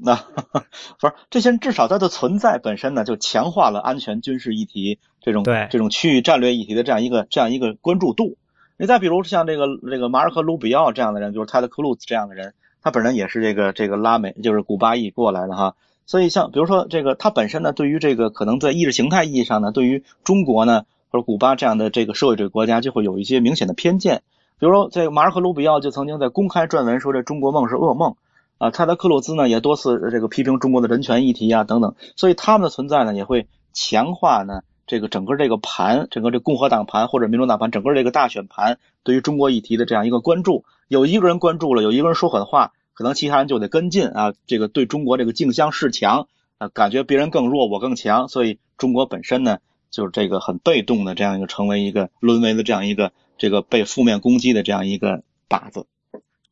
[0.00, 0.14] 那
[1.00, 8.36] 不是这些人至少他的存在本身呢，就强化了安全军事议题这种对这种区域战略议题的这样一个这样一个关注度。
[8.76, 12.54] 你再比如像这个这个马尔科卢比奥这样的人，比如泰勒克鲁兹这样的人。
[12.84, 24.22] 他本人也是这个这个拉美，就是古巴裔过来的哈，所以像比如说这个他本身呢，对于这个可能在意识形态意义上呢，对于中国呢或者古巴这样的这个社会主义国家就会有一些明显的偏见。
[24.60, 28.16] 比如说这个马尔科卢比奥就曾经在公开撰文说这中国梦是噩梦
[28.58, 40.64] 啊，泰德克鲁兹呢也多次这个批评中国的人权议题啊等等，所以他们的存在呢也会强化呢这个整个这个盘，整个这共和党盘或者民主党盘，整个这个大选盘对于中国议题的这样一个关注。
[40.88, 44.34] 有一个人关注了，有一个人说狠话，可能其他人就得跟进啊。
[44.46, 49.58] 这个对中国这个竞相示强啊，感觉别人更弱，我更强，所以中国本身呢，
[49.90, 55.86] 就是这个很被动的这样一个成为一个沦为了这样一个这个被负面攻击的这样一个靶子。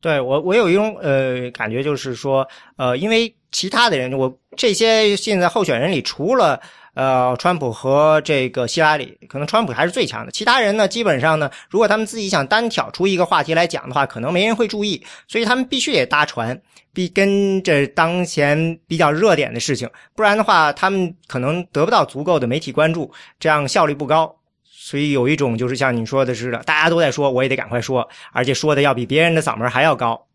[0.01, 6.59] 对我，我有一种呃感觉，就是说呃，因为其他的人，我这些现在候选人里，除了。
[6.93, 10.31] 呃，川普和这个希拉里，可能川普还是最强的。
[10.31, 16.61] 其他人呢，基本上呢，如果他们自己想单挑出一个话题来讲的话，可能没人会注意，所以他们必须得搭船，
[16.93, 24.35] 必跟着当前比较热点的事情，不然的话，他们可能得不到足够的媒体关注，这样效率不高。
[24.63, 30.27] 所以有一种就是像你说的似的，大家都在说，我也得赶快说，而且说的要比别人的嗓门还要高。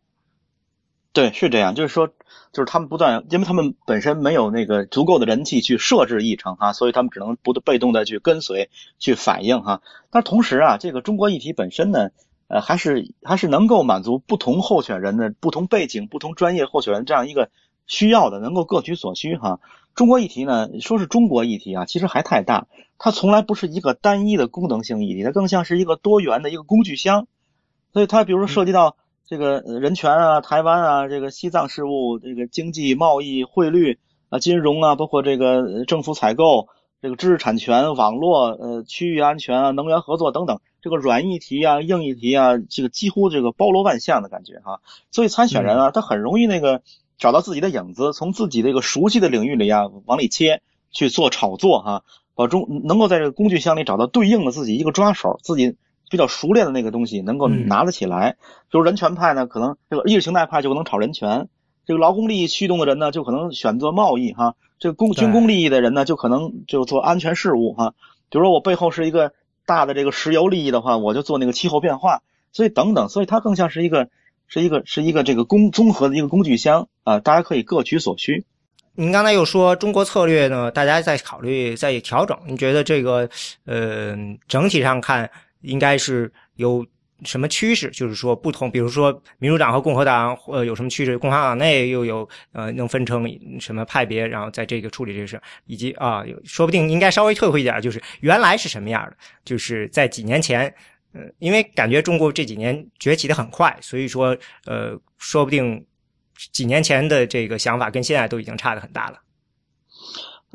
[1.12, 2.08] 对，是这样，就是说。
[2.52, 9.82] 就是他们不断，因为他们本身没有那个足够的人气去设置议程哈，所以他们只能不被动的去跟随、去反应哈。
[10.10, 12.10] 但同时啊，这个中国议题本身呢，
[12.48, 17.50] 呃，还是还是能够满足不同候选人的不同背景、不同专业候选人这样一个
[17.86, 19.60] 需要的，能够各取所需哈。
[19.94, 22.66] 中国议题呢，说是中国议题啊，其实还太大，
[22.98, 27.26] 它从来不是一个单一的功能性议题，它更像是一个多元的一个工具箱，
[27.92, 28.96] 所以它比如说涉及到。
[29.28, 33.98] 这个人权啊，台湾啊，这个西藏事务，这个经济贸易、汇率
[34.30, 36.68] 啊，金融啊，包括这个政府采购，
[37.02, 44.80] 这个知识产权、网络，呃，区域安全啊，能源合作等等，这个软议题啊，硬议题啊，这个几乎这个包罗万象的感觉哈。
[45.10, 46.80] 所以参选人啊，他很容易那个
[47.18, 52.02] 找到自己的影子，从自己这个熟悉的领域里啊往里切去做炒作哈，
[52.34, 55.76] 把中能够在这个工具箱里找到对应的自己一个抓手，自己。
[56.10, 58.36] 比较熟练的那个东西能够拿得起来，
[58.70, 61.48] 就是人权派呢，可能这个意识形态派就可能炒人权，
[61.86, 67.94] 这个劳工利益驱动的人呢，就可能选择贸易哈，这个工军工利益的人呢，就可能就做安全事务哈。
[68.30, 69.32] 比如说我背后是一个
[69.66, 74.08] 大的这个石油利益的话，我就做那个气候变化，所以等等，所以它更像是一个
[74.46, 78.44] 是一个是一个这个工综合的一个工具箱啊，大家可以各取所需。
[78.94, 83.28] 您刚才又说中国策略呢，大家在考虑在调整，你觉得这个
[83.66, 84.16] 呃
[84.48, 85.30] 整体上看？
[85.62, 86.86] 应该是有
[87.24, 87.90] 什么趋势？
[87.90, 91.18] 就是说不同，比如说民主党和共和党，呃，有什么趋势？
[91.18, 93.26] 共和党内又有呃，能分成
[93.58, 94.24] 什么派别？
[94.24, 99.16] 然后在这个处理这事，以及啊，说不定应该稍微退回一点，就是原来是什么样的？
[99.44, 100.72] 就是在几年前，
[101.12, 105.84] 呃，因为感觉中国这几年崛起的很快，所以说呃，说不定
[106.52, 109.20] 几年前的这个想法跟现在都已经差的很大了。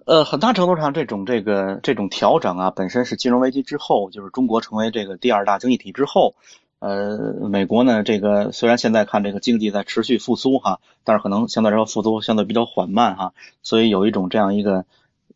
[0.05, 6.35] 呃，很大程度上，这种这个这种调整啊，本身是金融危机之后，就是中国成为这个第二大经济体之后，
[6.79, 14.85] 呃，美国呢，这个虽然现在看这个经济在持续复苏哈，但是可能相对来说复苏相对比较缓慢哈，所以有一种这样一个，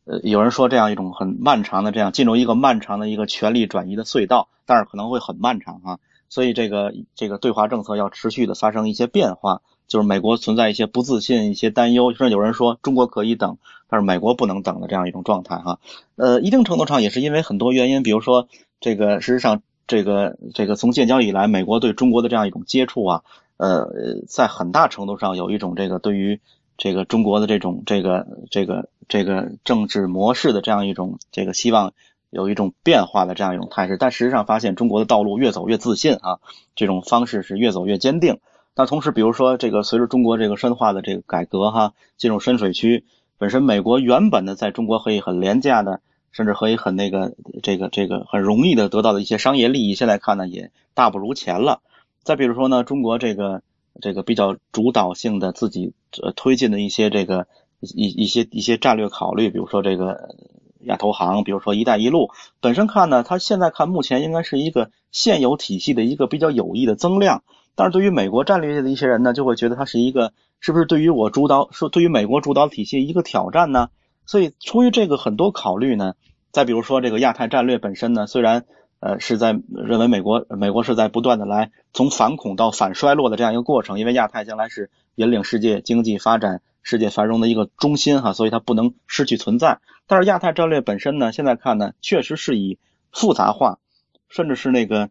[0.03, 9.61] 呃，有人说这样一种很漫长的这样进入一个漫长的一个权力转移的隧道，但是可能会很漫长哈，所以这个这个对华政策要持续的发生一些变化。
[9.87, 13.57] 就是美国存在一些不自信、一些担忧，甚至有人说中国可以等，
[13.89, 15.79] 但是美国不能等的这样一种状态哈。
[16.15, 18.47] 呃，一定程度上也是因为很多原因，比如说
[18.79, 23.23] 这个事实上这个这个从建交以来，美国对中国的这样一种接触啊，
[23.57, 23.87] 呃，
[24.27, 26.39] 在很大程度上有一种这个对于
[26.77, 31.93] 这个中国的这种这个这个这个政治模式的这样一种这个希望
[32.29, 36.39] 有一种变化的这样一种态势，但实际上发现中国的道路越走越自信啊，
[36.75, 38.39] 这种方式是越走越坚定。
[38.75, 43.05] 那同时，比如说这个随着中国这个深化的这个改革哈，进入深水区，
[43.37, 51.81] 本身美国原本的在中国可以很廉价的，甚至可以很那个这个这个很容易的得到的一些商业利益，现在看呢也大不如前了。
[52.23, 53.61] 再比如说呢，中国这个
[54.01, 57.47] 这个比较主导性的自己呃推进的一些这个
[57.79, 60.35] 一一些一些战略考虑，比如说这个
[60.81, 67.43] 亚投行，比如说一带一路，本身看呢，它现在看目前应该是一个现有体系的一个比较有益的增量。
[67.75, 73.89] 但是对于美国战略界的一些人呢，就会觉得它是一个是不是对于我主导，是对于美国主导体系一个挑战呢？
[74.25, 76.15] 所以出于这个很多考虑呢，
[76.51, 78.65] 再比如说这个亚太战略本身呢，虽然
[78.99, 89.79] 呃是在认为美国美国是在不断的来从反恐到反衰落的这样一个过程，因为亚太将来是引领世界经济发展、世界繁荣的一个中心哈，所以它不能失去存在。
[90.07, 92.79] 但是亚太战略本身呢，现在看呢，确实是以
[93.11, 93.79] 复杂化，
[94.29, 95.09] 甚至是那个。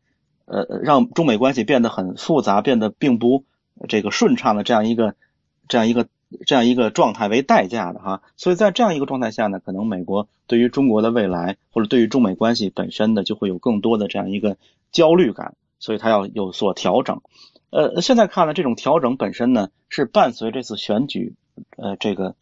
[0.48, 3.42] 呃，让中美关系变得很复杂，变得并不
[3.88, 5.16] 这个顺畅的这样一个
[5.68, 6.08] 这样一个
[6.46, 14.56] 这样一个状态为代价的哈，所以在这样一个状态下呢，可能美国对于中国的未来或者对于中美关系本身的就会有更多的这样一个
[14.92, 17.20] 焦虑感，所以它要有所调整。
[17.70, 21.34] 呃，现在看呢，这种调整本身呢是伴随这次选举，
[21.76, 22.34] 呃，这个。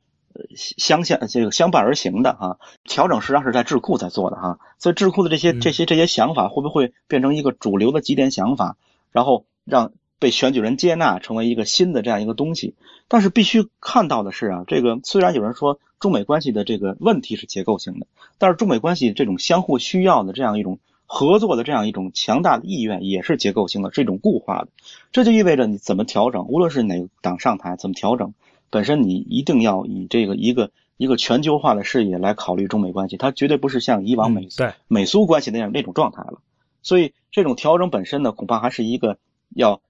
[0.56, 8.76] 相相这个相伴而行的哈，调整实际上是在智库在做的哈，所以智库的这些这些这些想法会不会变成一个主流的几点想法，
[9.12, 12.74] 然后让被选举人接纳成为一个新的这样一个东西？
[13.08, 18.06] 但是必须看到的是啊，这个虽然有人说中美关系的这个问题是结构性的，
[18.38, 24.68] 但是中美关系这种相互需要的这样一种合作的这样一种强大的意愿也是结构性的，是一种固化的。
[25.12, 28.32] 这就意味着你怎么调整，无论是哪个党上台，怎么调整。
[28.70, 34.48] 本身你一定要以这个一个一个全球化的视野来考虑中美关系，它绝对不是像以往美
[34.88, 36.40] 美苏关系那样那种状态了。
[36.82, 39.18] 所以这种调整本身呢，恐怕还是一个
[39.54, 39.80] 要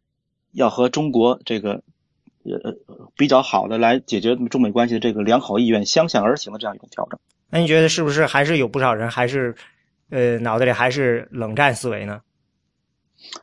[0.54, 1.82] 要和中国这个
[2.44, 2.76] 呃
[3.16, 7.20] 比较好的来解决中美关系的这个良好意愿相向而行的这样一种调整。
[7.50, 9.54] 那你觉得是不是还是有不少人还是
[10.08, 12.22] 呃脑袋里还是冷战思维呢？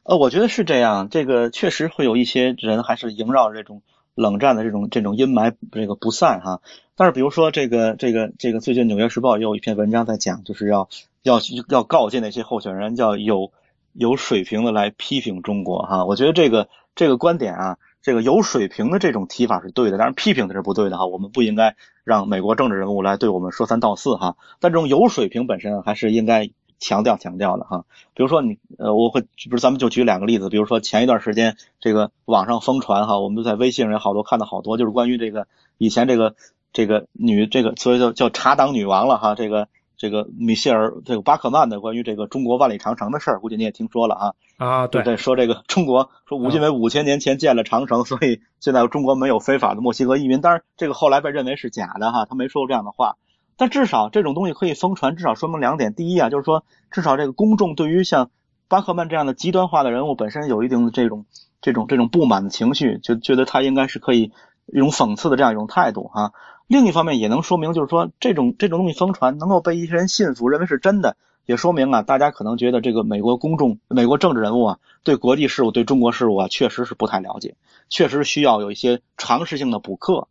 [0.03, 3.81] 呃，我觉得是这样，这个确实会有一些人还是萦绕这种。
[4.13, 6.61] 冷战的这种这种阴霾这个不散哈，
[6.97, 10.89] 但是比如说这个这个这个最近《纽约时报》也有一篇文章在讲，就是要
[11.23, 13.53] 要要告诫那些候选人，要有
[13.93, 16.03] 有水平的来批评中国哈。
[16.03, 21.05] 我觉得这个这个观点啊，这个有水平的这种提法是对的，但是批评的是不对的哈。
[21.05, 24.35] 我们不应该让美国政治人物来对我们说三道四哈。
[24.59, 26.49] 但这种有水平本身还是应该。
[26.83, 35.45] 强调强调的哈，比如说你呃，我会不是咱们就举两个例子，比如说前一段时间这个网上疯传哈，我们都在微信上好多看到好多，就是关于这个
[35.77, 36.33] 以前这个
[36.73, 39.67] 这个女这个所以叫叫茶党女王了哈，这个
[40.01, 53.15] 这个米歇尔这个巴克曼的关于这个中国万里长城的事儿，估计你也听说了啊啊对对，说这个中国说吴因为五千年前建了长城，所以现在中国没有非法的墨西哥移民，当然这个后来被认为是假的哈，他没说过这样的话。
[53.57, 58.31] 但至少这种东西可以疯传，至少说明两点：第一啊，就是说至少这个公众对于像
[58.67, 61.27] 巴克曼这样的极端化的人物本身有一定的这种
[61.61, 64.31] 这种这种不满的情绪，就觉得他应该是可以
[64.65, 66.31] 一种讽刺的这样一种态度哈。
[66.71, 77.55] 另一方面也能说明，就是说这种这种东西疯传能够被一些人信服，认为是真的，也说明啊，大家可能觉得这个美国公众、美国政治人物啊，对国际事务、对中国事务啊，确实是不太了解，
[77.89, 80.29] 确实需要有一些常识性的补课，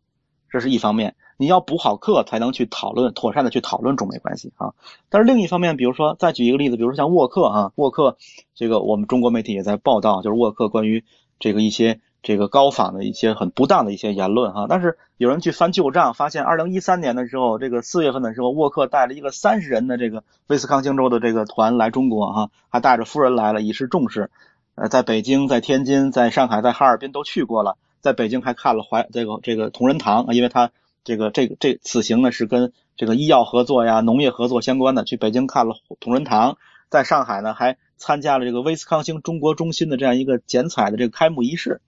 [0.48, 1.14] 这是一方面。
[1.36, 4.72] 你要补好课，才能去讨论妥善的去讨论中美关系啊。
[5.10, 8.16] 但是另一方面，比如说再举一个例子，比如说像沃克啊，沃克
[8.54, 11.04] 这个我们中国媒体也在报道，就是沃克关于
[11.38, 14.66] 这个一些这个高仿的一些很不当的一些言论哈。
[14.68, 24.30] 但是有人去翻旧账，发现二零一三年的时候，这个四月份的时候，沃克带了一个三十人的这个威斯康星州的这个团来中国哈，还带着夫人来了，以示重视。
[24.74, 30.70] 呃，在北京、在天津、在上海、在哈尔滨都去过了，在北京还看了怀这个这个同仁堂，因为他。
[31.02, 35.02] 这个这个这此行呢是跟这个医药合作呀、农业合作相关的。
[35.02, 36.58] 去北京看了同仁堂，
[36.90, 41.80] 在上海呢还参加了这个威斯康星中国中心的这样一个剪彩的这个开幕仪式。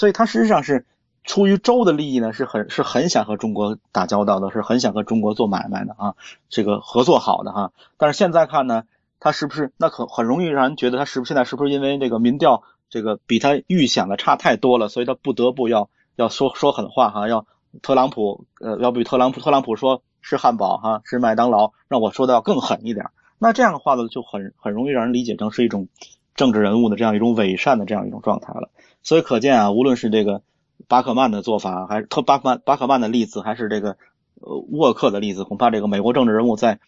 [0.00, 0.86] 所以他实际上是
[1.24, 6.14] 出于州的利益呢，是很是很想和中国打交道的，是很想和中国做买卖的啊，
[6.48, 7.72] 这个合作好的哈。
[7.98, 8.84] 但是现在看呢，
[9.20, 17.46] 他是不是那可很容易让人觉得他是不是现在是不是因为这个民调这个比他预想的差太多了，所以他不得不要要说说狠话哈，要。
[17.82, 23.10] 特朗普，呃，要比特朗普，特朗普说是汉堡哈，是麦当劳，让我说的要更狠一点。
[23.38, 25.86] 那这样的话呢，就很很容易让人理解成是一种
[26.34, 28.70] 政治人物的这样一种伪善的这样一种状态了。
[29.02, 30.42] 所以可见啊，无论是这个
[30.88, 33.96] 巴克曼的做法，还是特巴克曼巴克曼的例子，还是这个
[34.34, 36.80] 呃沃克的例子，恐怕这个美国政治人物在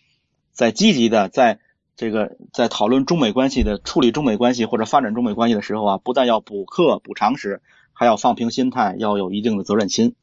[0.52, 1.58] 在积极的在
[1.96, 7.60] 这个在讨论中美关系的处理中美关系或者发展中美关系的时候啊，不但要补课补常识，
[7.92, 10.14] 还要放平心态，要有一定的责任心。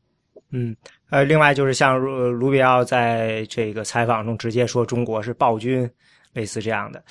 [0.51, 0.75] 嗯，
[1.11, 5.87] 呃，另外就是像卢卢比奥在这个采访中直接说中国是暴君，
[6.33, 7.03] 类似这样的。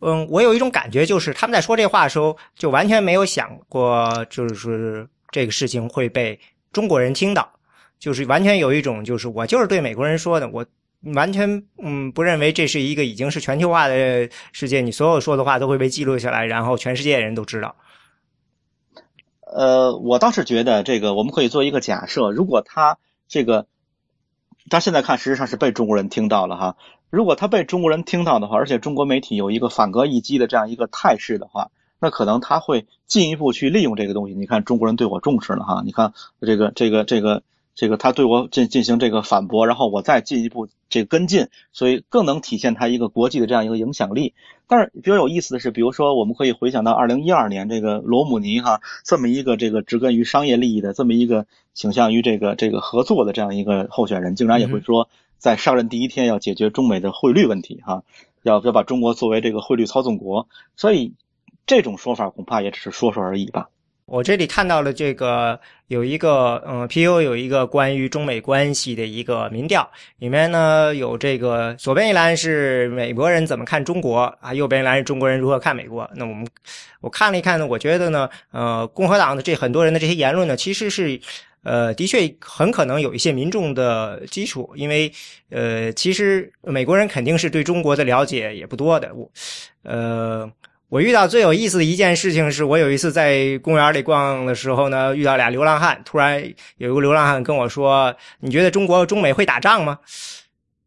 [0.00, 6.38] 嗯，我有一种感觉，就是他们在说这话的时候，就完全没有想过，就是这个事情会被
[6.72, 7.50] 中国人听到，
[7.98, 10.66] 就是完全有一种，就是我就是对美国人说的，我
[11.14, 17.74] 完全嗯不认为这是一个已经是全球化的世界，你所有说的话都会被记录下来，然后全世界人都知道。
[19.40, 23.66] 呃，我倒是觉得这个我们可以做一个假设，如果他这个，
[24.68, 26.76] 他现在看实际上是被中国人听到了哈。
[27.10, 34.34] 如果他被中国人听到的话，而且中国媒体有一个反戈一击的这样一个态势的话，那可能他会进一步去利用这个东西。
[34.34, 37.42] 你看中国人对我重视了哈，你看这个这个这个。
[37.78, 44.32] 这个他对我进进行这个反驳，然后我再进一步这跟进，所以更能体现他一个国际的这样一个影响力。
[44.66, 51.44] 但是比较有意思的是，比如说我们可以回想到二零一二年这个罗姆尼哈这么一个这个植根于商业利益的这么一个
[51.74, 58.02] 倾向于这个这个合作的这样一个候选人，竟然也会说在上任第一天要解决中美的汇率问题哈，
[58.42, 60.48] 要要把中国作为这个汇率操纵国。
[60.76, 61.14] 所以
[61.66, 63.68] 这种说法恐怕也只是说说而已吧。
[64.06, 65.58] 我这里看到了这个
[65.88, 76.08] 有一个嗯，P.U 有一个关于中美关系的一个民调，里面呢有这个左边一栏是美国人怎么看中国啊，右边一栏是中国人如何看美国。
[76.14, 76.46] 那我们
[77.00, 81.20] 我看了一看呢，我觉得呢，呃，共和党的这很多人的这些言论呢，其实是
[81.66, 85.12] 呃，的确很可能有一些民众的基础，因为
[85.50, 89.30] 呃，其实美国人肯定是对中国的了解也不多的，我
[89.82, 90.50] 呃。
[90.88, 96.00] 我遇到最有意思的一件事情是，我有一次在公园里逛的时候呢，遇到俩流浪汉。
[96.04, 96.40] 突然
[96.76, 99.98] 有一个流浪汉跟我说：“你觉得中国中美会打仗吗？”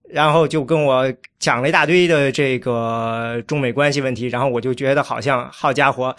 [0.09, 4.27] 然后就跟我讲了一大堆的这个中美关系问题。
[4.27, 6.15] 然后我就觉得好像，好家伙，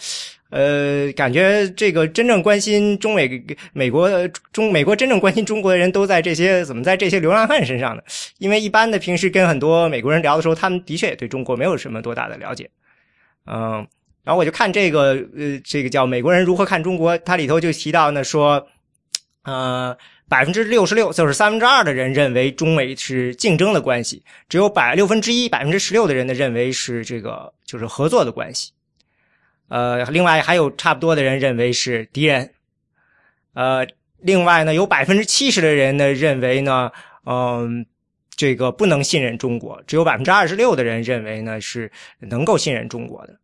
[0.51, 3.43] 呃，感觉这个真正关心中美
[3.73, 8.03] 美国中美国真正关心中国的人都在这些怎么在这些流浪汉身上呢？
[8.37, 12.69] 因为一般的平时跟很多美国人聊的时候，他们的确也对中国没有什么多大的了解。
[13.45, 13.87] 嗯，
[14.23, 18.67] 然后我就看这个，呃，这个叫《美国人如何看中国》，它里头就提到呢，说，
[19.43, 19.97] 呃，
[20.29, 28.71] 百分之六十六，就是三分之二的人认为中美是竞争的关系，只有百六分之一，百分之十六的人呢认为是这个就是合作的关系，
[29.71, 32.51] 呃，另外还有差不多的人认为是敌人，
[33.53, 33.87] 呃，
[34.19, 36.91] 另外呢有百分之七十的人呢认为呢，
[37.25, 37.85] 嗯。
[38.37, 41.91] 这个不能信任中国，只有百分之二十六的人认为呢是
[42.21, 43.37] 能够信任中国的，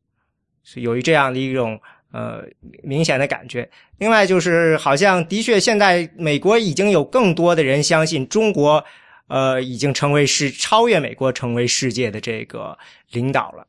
[0.63, 1.79] 是有一这样的一种
[2.11, 2.43] 呃
[2.81, 3.69] 明显的感觉。
[3.99, 8.83] 另外就是好像的确现在美国已经有更多的人相信中国，
[9.27, 12.75] 呃已经成为是超越美国成为世界的这个
[13.11, 13.67] 领导了。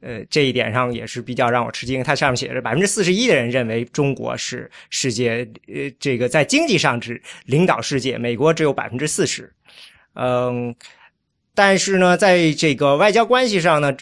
[0.00, 2.02] 呃这一点上也是比较让我吃惊。
[2.02, 9.52] 它上面写着百分之四十一的人认为中国是世界呃这个在经济上是领导世界，美国只有百分之四十。
[10.14, 10.74] 嗯，
[11.54, 13.96] 但是呢，在这个外交关系上呢，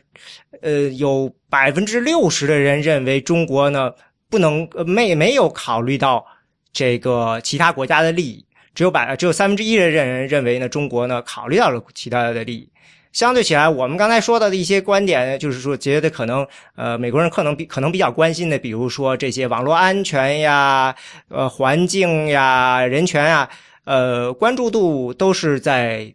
[0.62, 3.92] 呃，有百分之六十的人认为中国呢
[4.30, 6.24] 不能没没有考虑到
[6.72, 8.44] 这个其他国家的利益，
[8.74, 12.70] 只有百只有三分之一的人认为呢中国呢考虑到了其他的利益。
[13.18, 16.46] 相对起来，我们刚才说到的一些观点，就是说觉得可能
[16.76, 20.94] 呃美国人可能比可能比较关心的，比如说这些网络安全呀、
[21.26, 23.50] 呃环境呀、人权啊。
[23.82, 26.14] 呃，关注度都是在，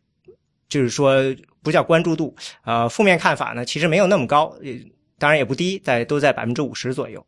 [0.70, 1.22] 就是说
[1.62, 2.34] 不叫关注度，
[2.64, 4.56] 呃，负面看法呢，其实没有那么高，
[5.20, 7.22] 当然也不低，在都在百分之五十左右。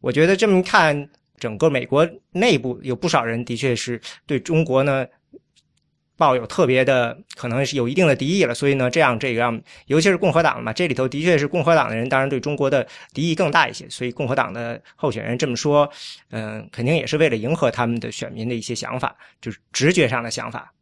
[0.00, 1.08] 我觉得这么看，
[1.38, 5.06] 整个美国内部有不少人的确是对中国呢。
[6.20, 15.88] 抱有特别的，可能是有一定的敌意了，所以呢，这样这个，尤其是共和党嘛，这里头的确是共和党的人，当然对中国的敌意更大一些，所以共和党的候选人这么说，
[16.30, 20.74] 嗯，肯定也是为了迎合他们的选民的一些想法，就是直觉上的想法。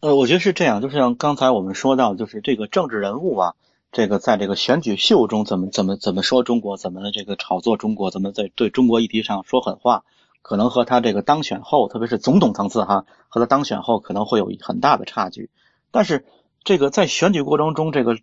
[0.00, 3.54] 呃，我觉得是这样，就像刚才我们说到，就是这个政治人物啊，
[3.92, 10.04] 这个在这个选举秀中怎么怎么怎么说中国，怎么这个炒作中国，怎么在对中国议题上说狠话。
[10.42, 15.48] 可能和他这个当选后，特别是总统层次哈，和他当选后可能会有很大的差距。
[15.90, 16.26] 但是
[16.64, 18.18] 这个在选举过程中，这个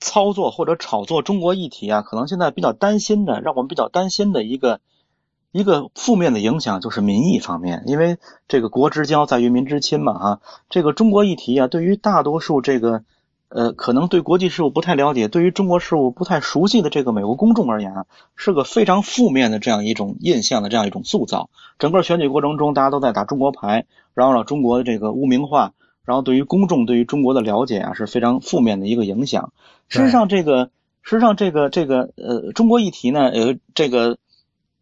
[0.00, 4.80] 操作或者炒作中国议题啊，可能现在比较担心的，让我们比较担心的一个
[5.52, 10.40] 一个负面的影响就是民意方面，因为这个国之交在于民之亲嘛哈。
[10.68, 13.04] 这个中国议题啊，对于大多数这个
[13.48, 21.50] 呃，可能对国际事务不太了解，对于中国事务不太熟悉的这个美国公众而言啊，是个非常负面的这样一种印象的这样一种塑造。
[21.78, 25.72] 整个选举过程中，大家都在打中国牌，然后让中国的这个污名化，
[26.04, 29.52] 然后对于公众对于中国的了解啊是非常负面的一个影响。
[29.88, 30.70] 事实上，这个
[31.02, 34.18] 事实际上这个这个呃，中国议题呢，呃，这个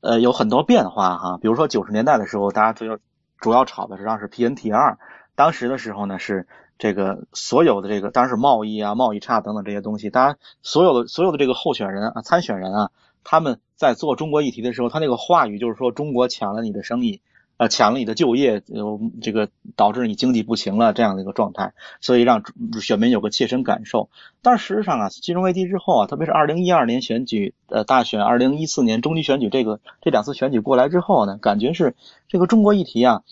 [0.01, 1.39] 呃有很多变化哈。
[1.43, 2.99] 比如说九十年代的时候，大家主要
[3.39, 4.97] 主要炒的实际上是 PNT 二，
[5.35, 6.47] 当时的时候呢是。
[6.79, 12.91] 这个所有的这个当然是贸易啊、贸易差等等这些东西，当然所有的所有的这个候选人啊、参选人啊，
[13.23, 17.21] 他们在做中国议题的时候，他那个话语就是说中国抢了你的生意，
[17.57, 22.43] 呃，抢了你的就业，呃，这个导致你经济不行了这样的一个状态，所以让
[22.81, 24.09] 选民有个切身感受。
[24.43, 31.95] 但事实上啊，金融危机之后啊，特别是二零一二年选举呃大选，二零一四年中期选举这个这两次选举过来之后呢，感觉是
[32.27, 33.23] 这个中国议题啊。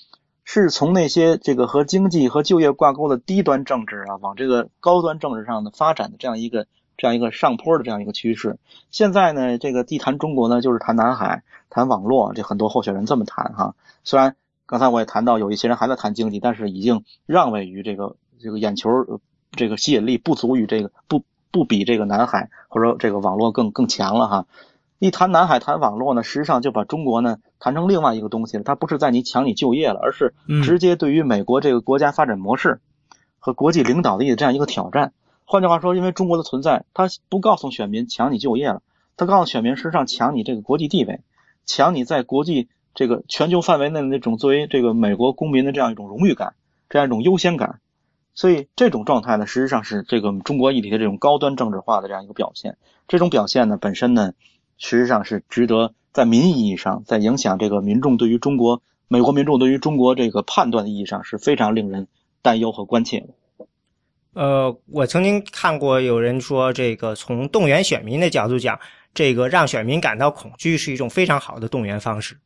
[0.53, 8.59] 是从那些这个和经济和就业挂钩的低端政治啊，往这个高端政治上的发展的这样一个这样一个上坡的这样一个趋势。
[8.91, 13.77] 现在呢，这个地谈中国呢，就是谈南海、谈网络，这很多候选人这么谈哈。
[14.03, 14.35] 虽然
[14.67, 19.21] 刚才我也谈到有一些人还在谈经济，但是已经让位于这个这个眼球，
[19.53, 21.23] 这个吸引力不足于这个不
[21.53, 24.47] 不比这个南海或者这个网络更更强了哈。
[25.01, 28.63] 一谈南海谈网络呢，实际上就把中国呢谈成另外一个东西了。
[28.63, 32.83] 它不是在你抢你就业了，而是直接对于美国这个国家发展模式
[33.39, 35.15] 和国际领导力的这样一个挑战。
[35.47, 38.83] 换句话说，因为中国的存在，它不告诉选民抢你就业了，
[39.17, 41.23] 它告诉选民实际上抢你这个国际地位，
[41.65, 46.53] 抢你在国际这个全球范围内的那种作为这个美国公民的这样一种荣誉感，
[46.91, 47.81] 这样一种优先感。
[48.35, 52.77] 所以这种状态呢，实际上是这个中国议题的这种高端政治化的这样一个表现。
[53.09, 54.35] 这种表现呢，本身呢。
[54.81, 62.09] 实际上是值得在民意义上，在影响这个民众对于中国、美国民众对于中国这个判断的意义上是非常令人
[62.43, 63.29] 担忧和关切的。
[64.33, 68.81] 呃，我曾经看过有人说，这个从动员选民的角度讲，
[69.13, 72.39] 这个让选民感到恐惧是一种非常好的动员方式。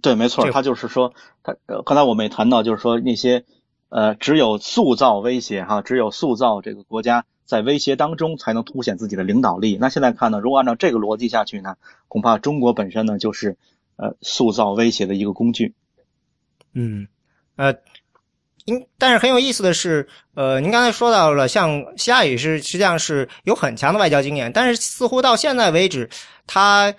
[0.00, 1.14] 对，没错，他就是说，
[1.44, 1.54] 他
[1.86, 3.44] 刚才我们也谈到，就是说那些
[3.90, 7.24] 呃，只有塑造威胁哈，只有塑造这个国家。
[7.52, 9.76] 在威胁当中才能凸显自己的领导力。
[9.78, 11.76] 那现在看呢，如果按照这个逻辑下去呢，
[12.08, 13.58] 恐怕中国本身呢就是
[13.96, 15.74] 呃塑造威胁的一个工具。
[16.72, 17.06] 嗯，
[17.56, 17.74] 呃，
[18.64, 26.08] 应但是很有意思的是，呃，您刚才说到了，像希腊语是实际上是有很强的外交经验，但是似乎到现在为止，
[26.46, 26.94] 他。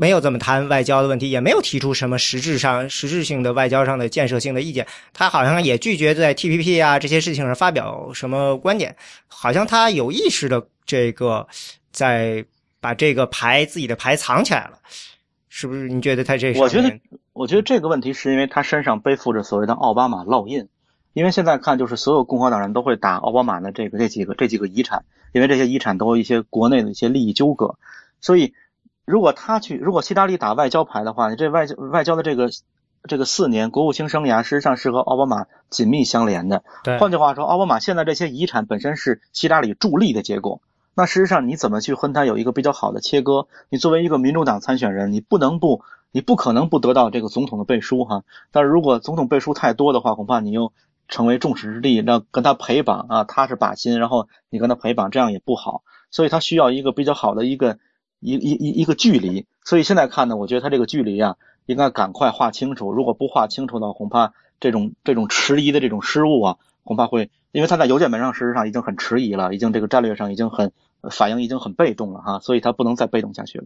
[0.00, 4.86] 没有怎么谈外交的问题，也没有提出什么实质上、实质性的外交上的建设性的意见。
[5.12, 8.96] 他好像也拒绝在 TPP 啊这些事情上发表什么观点，
[9.28, 11.46] 好像他有意识的这个
[11.92, 12.42] 在
[12.80, 14.78] 把这个牌自己的牌藏起来了，
[15.50, 15.86] 是不是？
[15.86, 16.54] 你觉得他这？
[16.54, 16.98] 我觉得，
[17.34, 20.66] 我觉得这个问题是因为他身上背负着所谓的奥巴马烙印，
[21.12, 27.76] 因为现在看就是所有共和党人都会打奥巴马的这个这几个这几个遗产，因为这些遗产都有一些国内的一些利益纠葛，
[28.22, 28.54] 所以。
[29.10, 32.48] 如果他去，如果希拉里打外交牌的话，你这外交外交的这个
[33.08, 36.62] 这个四年国务卿生涯，实际上是和奥巴马紧密相连的。
[36.84, 40.60] 对，换句话说，奥巴马现在这些遗产本身是希拉里助力的结果。
[40.94, 43.48] 那事实际上你怎么去和他有一个比较好的切割？
[43.68, 45.82] 你作为一个民主党参选人，你不能不，
[46.12, 48.22] 你不可能不得到这个总统的背书哈。
[48.52, 50.72] 但是如果总统背书太多的话，恐怕你又
[51.08, 55.82] 成为众矢之的，那跟他陪绑啊，他是靶心，然后你跟他陪绑，这样也不好。
[56.10, 57.78] 所以他需要一个比较好的一个。
[58.20, 62.92] 一一一一个距离，所以现在看呢，我觉得他这个距离啊，应该赶快划清楚。
[62.92, 70.72] 如果不划清楚呢，恐怕这种这种迟疑的这种失误啊，恐怕会，因为他在邮件门上事实上已经很迟疑了，已经这个战略上已经很
[71.10, 73.64] 反应已经很被动了哈，所以他不能再被动下去了。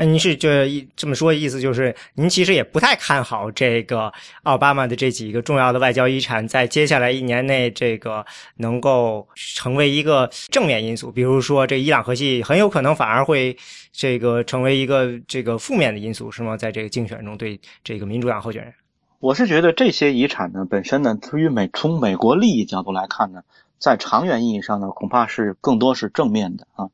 [0.00, 4.12] 那您是这这么说，意思就是您其实也不太看好这个
[4.44, 8.24] 奥巴马的这几个重要的外交遗产在接下来一年内这个
[8.58, 11.10] 能够成为一个正面因素。
[11.10, 13.56] 比如说，这伊朗核系很有可能反而会
[13.90, 16.56] 这个成为一个这个负面的因素，是吗？
[16.56, 18.72] 在这个竞选中，对这个民主党候选人，
[19.18, 23.42] 我是觉得这些遗产呢，本身呢，对于美从美国利益角度来看呢，
[23.80, 26.86] 在长远意义上呢，恐怕是更多是正面的啊。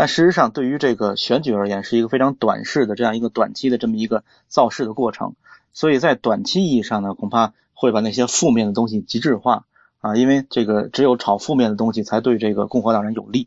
[0.00, 5.34] 但事实上，对于这个选举而言，是一个非常短视的这样一个短期的这么一个造势的过程。
[5.72, 9.66] 所以在短期意义上呢，恐怕会把那些负面的东西极致化
[9.98, 13.46] 啊，因为这个只有炒负面的东西才对这个共和党人有利。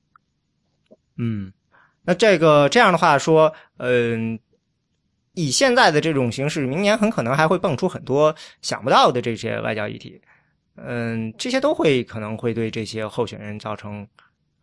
[1.18, 1.52] 嗯，
[2.04, 4.38] 那这个这样的话说，嗯，
[5.34, 10.22] 以现在的这种形式，明年很可能还会蹦出很多想不到的这些外交议题。
[10.78, 14.08] 嗯，这些都会可能会对这些候选人造成。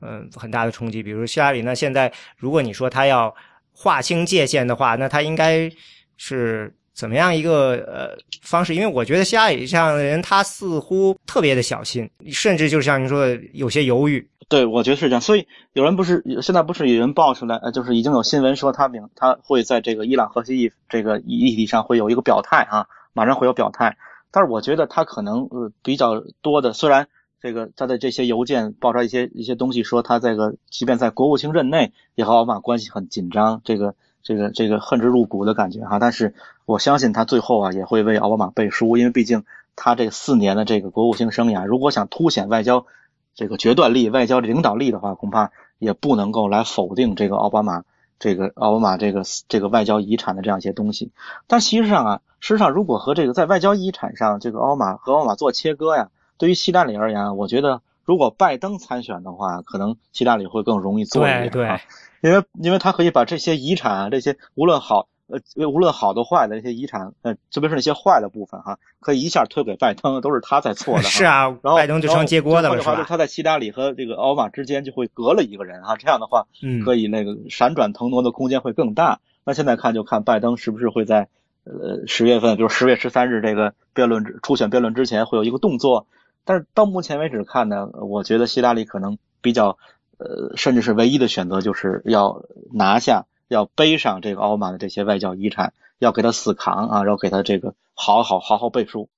[0.01, 1.03] 嗯，很大的冲击。
[1.03, 3.34] 比如希拉里，那现在如果你说他要
[3.72, 5.70] 划清界限的话，那他应该
[6.16, 8.74] 是怎么样一个呃方式？
[8.74, 14.28] 因为我觉得希拉里这样的人，他似乎特别的小心，甚至就是像您说的，有些犹豫。
[14.48, 15.20] 对，我觉得是这样。
[15.20, 23.96] 所以有人不是现在不是有人爆出来，呃，就是已经有新闻说他明他会在这个伊朗核协议这个议题上会有一个表态啊，马上会有表态。
[24.32, 27.07] 但是我觉得他可能呃比较多的，虽然
[27.41, 35.99] 这个他的这些邮件爆出来一些一些东西，说他这个即便在国务卿任内也和奥巴马关系很紧张，这个这个这个恨之入骨的感觉哈。
[35.99, 36.34] 但是
[36.66, 39.45] 我相信他最后啊也会为奥巴马背书，因为毕竟
[39.76, 42.86] 他这四年的这个国务卿生涯，如果想凸显外交。
[43.32, 47.84] 这个决断力、外交领导力的话，恐怕也不能够来否定这个奥巴马、
[48.18, 51.12] 这个奥巴马这个这个外交遗产的这样一些东西。
[51.47, 56.11] 但实际上啊，事实上如果和这个在外交遗产上，这个奥巴马和奥巴马做切割呀，
[56.41, 61.80] 对于希拉里而言，我觉得如果拜登参选的话，可能希拉里会更容易做一点啊，
[62.20, 65.07] 因为因为他可以把这些遗产啊，这些无论好。
[65.32, 71.05] 呃，无论好的坏的那些遗产，呃，特别是那些坏的部分哈，可以一下推给拜登，都是他在错的。
[71.05, 73.05] 是啊，然后拜登就成接锅的了，是吧？
[73.07, 79.20] 他在希拉里和这个奥巴马之间就会隔了一个人哈，这样的话，嗯可以那个闪转腾挪的空间会更大。
[79.45, 81.28] 那现在看就看拜登是不是会在
[81.62, 86.09] 呃十月份，就是十月十三日这个辩论初选辩论之前会有一个动作。
[86.51, 89.78] 但是到目前为止看呢，我觉得希拉里可能比较
[90.18, 92.42] 呃，甚至是唯一的选择，就是要
[92.72, 93.26] 拿下。
[93.46, 99.09] 要背上这个奥巴马的这些外交遗产，要给他死扛啊，要给他这个好好好好背书。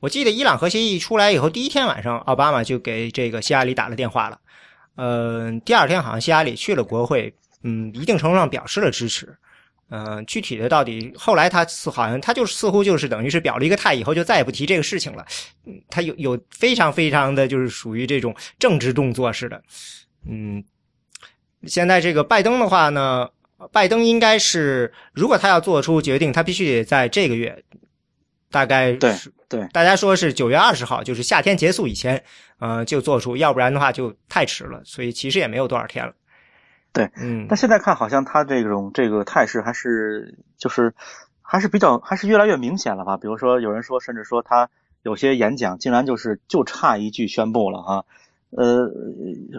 [0.00, 4.40] 我记得伊朗核协议出来以后，第一天晚上，奥巴马就给这个希拉里打了电话了。
[4.96, 9.38] 嗯，第二天好像希拉里去了国会，嗯，一定程度上表示了支持。
[9.90, 15.24] 嗯，具体的到底后来他似好像他就似乎就是等于是表了一个态，以后就再也不提这个事情了。
[15.66, 19.62] 嗯，他有有非常非常的就是属于这种政治动作似的。
[20.28, 20.62] 嗯，
[21.66, 23.28] 现在这个拜登的话呢？
[23.72, 27.60] 拜登应该是，如果他要做出决定，他必须得在这个月，
[28.52, 29.12] 大概对
[29.48, 32.22] 对，大家说是九月二十号，就是夏天结束以前，
[32.60, 34.80] 呃，就做出，要不然的话就太迟了。
[34.84, 36.12] 所以其实也没有多少天了。
[36.92, 40.94] 对，嗯，但现在看好像他这种这个态势还是就是
[41.42, 43.16] 还是比较还是越来越明显了吧？
[43.16, 44.70] 比如说有人说，甚至说他
[45.02, 48.04] 有些演讲竟然就是就差一句宣布了哈。
[48.50, 48.90] 呃，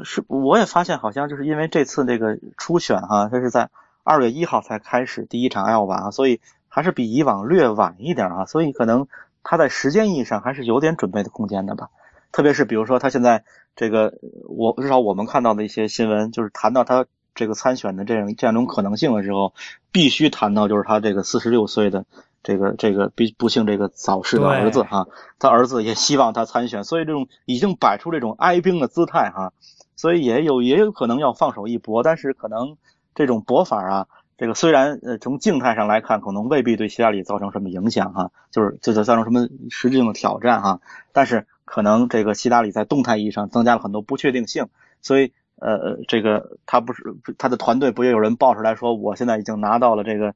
[0.04, 3.70] 是我也发现好像就是因为这次这个初选哈，他是在。
[4.02, 9.08] 二月一号才开始第一场 L 吧，所以还是比以往略晚一点啊，所以可能
[9.44, 11.90] 他在时间意义上还是有点准备的空间的吧。
[12.32, 13.44] 特别是比如说他现在
[13.76, 14.14] 这个，
[14.48, 17.06] 我至少我们看到的一些新闻，就是谈到他
[17.40, 19.54] 这个参选的这样这样一种可能性的时候，
[19.92, 22.06] 必须谈到就是他这个四十六岁的
[22.44, 25.08] 这个这个不不幸这个早逝的儿子哈，
[25.40, 29.54] 他儿子也希望他参选，所以这种已经摆出这种哀兵的姿态哈，
[29.96, 32.78] 所以也有也有可能要放手一搏，但是可能。
[33.16, 40.80] 这种搏法啊，这个虽然呃从静态上来看，可能未必对希拉里造成什么影响哈，就是就是造成什么实质性的挑战哈，
[41.12, 44.68] 但是可能这个希拉里在动态意义上增加了很多不确定性，
[45.02, 47.04] 所以呃这个他不是
[47.38, 50.34] 他的团队不也有人爆出来说，我现在已经拿到了这个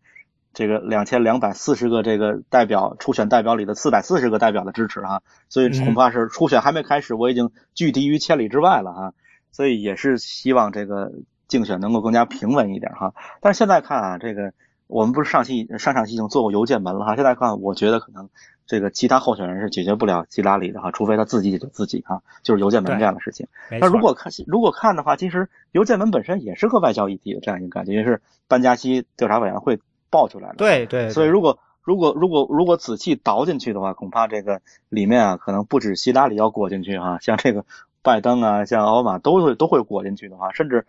[0.54, 9.14] 这个两千两百四十个这个代表初选代表里的四百四十个代表的支持哈，所以恐怕是初选还没开始，我已经拒敌于千里之外了哈，
[9.52, 11.12] 所以也是希望这个。
[11.50, 14.54] 竞选能够更加平稳一点哈，但是现在看啊，这个
[14.88, 18.30] 我们不是上期上上期已经做过邮件门了哈，现在看我觉得可能
[18.66, 23.48] 这个其他候选人是解决不了希拉里的哈，除非他自己解决自己哈，就是邮件门这样的事情。
[23.70, 30.56] 那如果看如果看的话，其实邮件门本身也是个外交议题的这样一个感觉，也是班加西调查委员会爆出来的。
[30.56, 31.10] 对对。
[31.10, 37.66] 所以如果如果如果如果仔细倒进去的话，恐怕这个里面啊，可能不止希拉里要裹进去哈，像这个
[38.02, 40.86] 拜登啊，像奥巴马都会都会裹进去的话，甚至。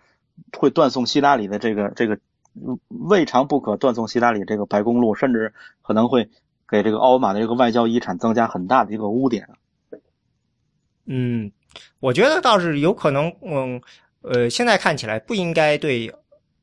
[0.58, 2.18] 会断送希拉里的这个这个
[2.88, 6.28] 未尝不可断送希拉里这个白宫路，甚至可能会
[6.74, 9.48] 给这个奥巴马的这个外交遗产增加很大的一个污点。
[11.06, 11.52] 嗯，
[12.00, 13.80] 我觉得倒是有可能，嗯
[14.22, 16.12] 呃，现在看起来不应该对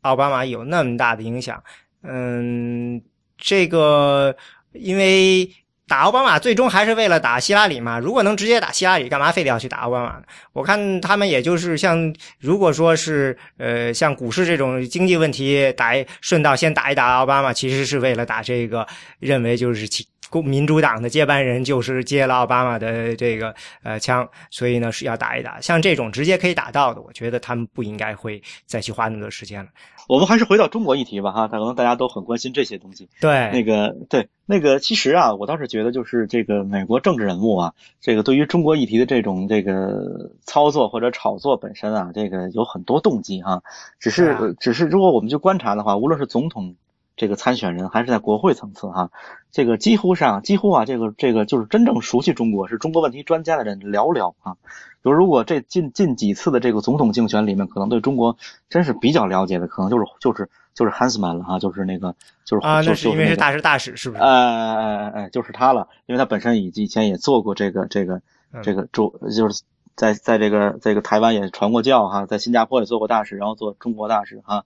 [0.02, 1.64] 奥巴马有那么大的影响。
[2.04, 3.02] 嗯，
[3.38, 4.36] 这个
[4.74, 5.50] 因为。
[5.92, 8.00] 打奥巴马最终还是为了打希拉里嘛？
[8.00, 10.24] 如果能直接打希拉里，干嘛非得要去打奥巴马呢？
[10.54, 18.88] 我看他们也就是像，如果说是呃像股市这种经济问题，打顺道先打一打奥巴马，其实是为了打这个，
[19.20, 20.08] 认为就是其。
[20.30, 25.60] 共民主党的接班人就是接了奥巴马的这个呃枪，所以呢是要打一打。
[25.60, 29.70] 像这种直接可以打到的，我觉得他们不应该会再去花那么多时间了。
[30.12, 33.08] 我们还是回到中国议题吧，哈，可能大家都很关心这些东西。
[33.22, 43.64] 对，那个对那个，其实啊，我倒是觉得就是这个美国政治人物啊，这个对于中国议题的这种这个操作或者炒作本身啊，这个有很多动机哈。
[44.00, 46.76] 只是只是，如果我们去观察的话，无论是总统。
[47.18, 49.12] 这个参选人，还是在国会层次哈。
[49.52, 54.56] 这个几乎上几乎啊，这个这个就是真正熟悉中国、是中国问题专家的人寥寥啊。
[55.04, 58.38] 就如果这近近几次的这个总统竞选里面，可能对中国
[58.70, 64.22] 真是比较了解的，可能就是就是就是 Hansman 了哈，就是那个就是啊，那是因为是大使大使是不是？
[64.22, 68.22] 哎哎哎哎，就是他了，因为他本身以以前也做过这个这个
[68.64, 69.64] 这个主，就是
[69.96, 74.66] 在在这个这个台湾也传过教哈，在新加坡也做过大使，然后做中国大使哈，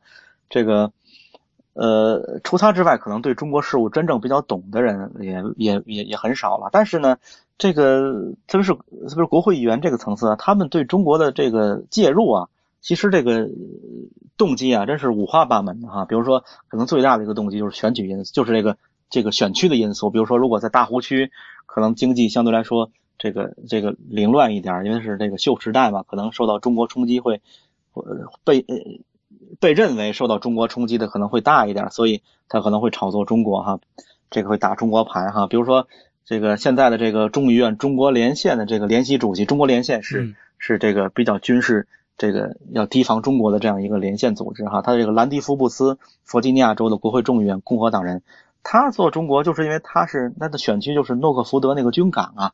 [0.49, 0.91] 这个。
[1.77, 6.69] 呃，除他之外，可能对中国事务真正比较懂的人也也也也很少了。
[6.71, 7.17] 但是呢，
[7.58, 12.49] 这个特别是特别是国会议员这个层次啊，他们对中国的这个介入啊，
[12.82, 13.49] 其实这个
[14.38, 16.06] 动机啊，真是五花八门的哈。
[16.06, 18.78] 比如说，可能最大的一个动机就是选举因素，就是这个
[19.10, 20.10] 这个选区的因素。
[20.10, 21.32] 比如说，如果在大湖区，
[21.66, 27.41] 可能经济相对来说这个这个凌乱一点，因为是这个旧时代嘛，可能受到中国冲击会
[28.43, 28.76] 被呃。
[29.60, 33.80] 被认为受到中国冲击的可能会大一点，所以他可能会炒作中国哈，
[34.30, 35.47] 这个会打中国牌哈。
[35.47, 35.88] 比如说
[36.26, 44.82] 这个现在的这个众议院中国连线的这个联席主席，中国连线是是这个比较军事这个要提防中国的这样一个连线组织哈。
[44.82, 48.23] 他这个兰迪福布斯，弗吉尼亚州的国会众议院，共和党人，
[48.63, 52.51] 他做中国就是因为他是他的选区就是诺克福德那个军港啊，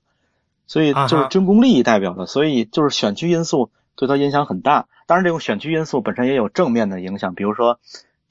[0.68, 3.72] 所以就是军工利益代表的，所以就是选区因素。
[3.98, 7.78] 对他影响很大，当然这种选区因素本身也有正面的影响，比如说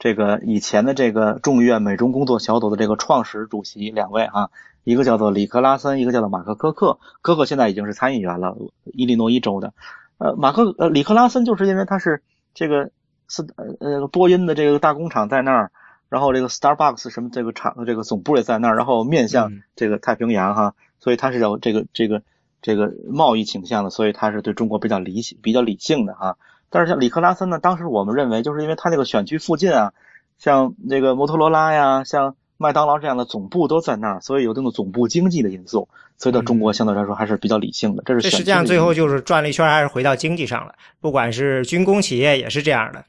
[0.00, 4.50] 这个以前的这个众议院美中工作小组的这个创始主席两位哈，
[4.84, 9.72] 一个叫做里克拉森，一个叫做马克科克，科克现在已经是参议员了，伊利诺伊州的，
[10.18, 12.22] 呃，马克呃里克拉森就是因为他是
[12.54, 12.90] 这个
[13.28, 13.46] 斯
[13.80, 15.70] 呃波音的这个大工厂在那儿，
[16.08, 22.22] 然后这个 Starbucks 什么这个厂的这个总部也在那儿，然后面向这个太平洋哈，所以他是有这个这个。
[22.62, 26.36] 这个贸易倾向的，所以他是对中国比较理性、比较理性的哈。
[26.68, 29.94] 但是像里克拉森呢，当时我们认为，就是因为他那个选区附近啊，
[30.36, 35.88] 像那个摩托罗拉呀、像麦当劳这样的总部都在那儿，所以有这种总部经济的因素，
[36.18, 38.02] 所以到中国相对来说还是比较理性的。
[38.04, 40.74] 这是实际上最后就是转了一圈，还是回到经济上了。
[41.00, 43.02] 不管是军工企业也是这样的。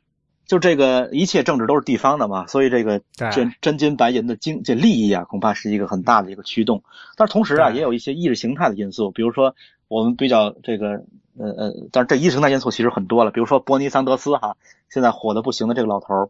[0.48, 3.02] 就这个一切政治都是地方的嘛，所以这个
[3.34, 6.84] 真真金白银的经这利益啊，恐怕是一个很大的一个驱动。
[7.18, 9.54] 但是同时啊，也有一些意识形态的因素，比如说
[9.90, 11.04] 我们比较这个
[11.38, 13.32] 呃呃，但是这意识形态因素其实很多了。
[13.32, 14.56] 比如说伯尼桑德斯哈，
[14.90, 16.30] 现在火的不行的这个老头儿，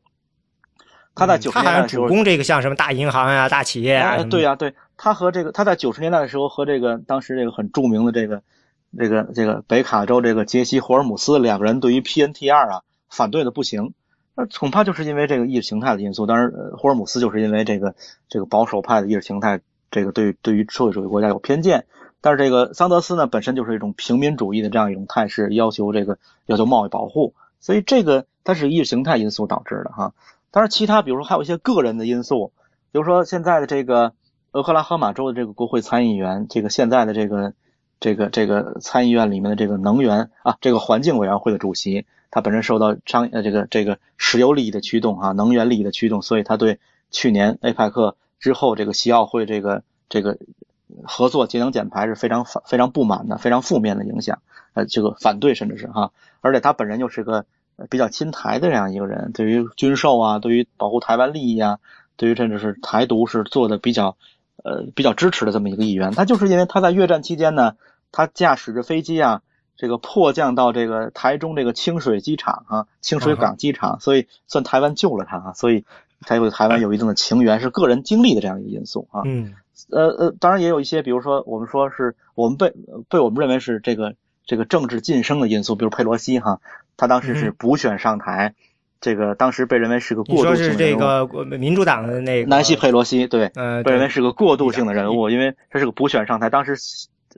[1.14, 8.42] 他在九十年代的时候主攻这个像什么大银行呀、大企业啊，对呀，对他和这个他在九十年代的时候和这个当时这个很著名的这个
[8.98, 13.94] 这个这个北卡州这个杰西霍尔姆斯两个人对于 PNTR 啊反对的不行。
[14.34, 17.96] 那恐怕就是因为这个意识形态的因素，当然，霍尔姆斯就是因为这个
[18.30, 19.60] 这个保守派的意识形态，
[19.92, 21.86] 这个对对于社会主义国家有偏见。
[22.22, 30.14] 但是这个桑德斯呢，本身就是一种平民主义的这样一种态势，要求这个要求贸易保护，所以这个它是意识形态因素导致的哈。
[30.52, 32.52] 当然，其他比如说还有一些个人的因素，
[32.92, 34.14] 比如说现在的这个
[34.52, 37.54] 俄克拉荷马州的这个国会参议员，这个现在的这个
[38.00, 42.06] 这个这个参议院里面的这个能源啊，这个环境委员会的主席。
[42.34, 46.80] 他本身受到商呃这个这个石油利益的驱动啊，能源利益的驱动，所以他对
[47.10, 50.38] 去年 APEC 之后这个西奥会这个这个
[51.04, 54.42] 合作节能减排是非常反非常不满的，非常负面的影响，
[54.74, 57.46] 呃这个反对甚至是哈，而且他本人又是个
[57.90, 61.80] 比较亲台的这样一个人，对于军售啊，对于保护台湾利益啊，
[62.18, 64.18] 对于甚至是台独是做的比较
[64.64, 67.76] 呃比较支持的这么一个议员，他就是因为他在越战期间呢，
[68.12, 69.42] 他驾驶着飞机啊。
[69.78, 75.86] 这个迫降到这个台中这个清水机场啊，清水港机场，所以算台湾救了他啊，所以
[76.22, 79.24] 才有台湾有一定的情缘，是个人经历的这样一个因素啊。
[79.26, 79.56] 嗯，
[79.90, 82.76] 呃呃，当然也有一些，比如说我们说是我们被
[83.10, 84.14] 被我们认为是这个
[84.46, 86.62] 这个政治晋升的因素，比如佩洛西哈，
[87.02, 88.54] 他当时是补选上台，
[89.02, 90.72] 这个当时被认为是个过渡性的人物。
[90.72, 93.50] 是这个民主党的那个南希佩洛西，对，
[93.84, 96.76] 被认为是个过渡性的人物，因为他是个补选上台，当时。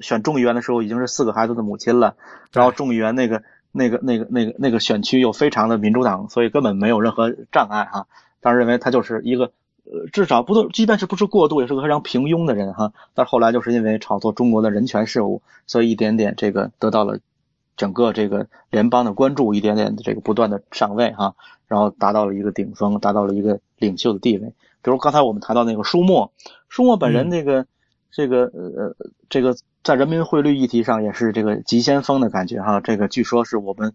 [0.01, 2.15] 选众议员的时候已经是四个孩子的母亲了，
[2.51, 8.07] 然后众议员那个那个那个那个那个选区又非常的民主党，所以根本没有任何障碍哈。
[8.41, 9.51] 当时认为他就是一个
[9.85, 12.91] 呃至少不都即便是不是过度也是个非常平庸的人哈。
[13.13, 17.19] 但后来就是因为炒作中国的人权事务，所以一点点这个得到了
[17.77, 21.35] 整个这个联邦的关注，一点点的这个不断的上位哈，
[21.67, 24.53] 然后达到了一个顶峰，达到了一个领袖的地位。
[24.81, 26.31] 比如刚才我们谈到那个舒默，
[26.69, 27.65] 舒默本人那个
[28.11, 28.95] 这个呃
[29.29, 29.55] 这个。
[29.83, 33.93] 在人民汇率议题上也是这个急先锋的感觉哈，这个据说是我们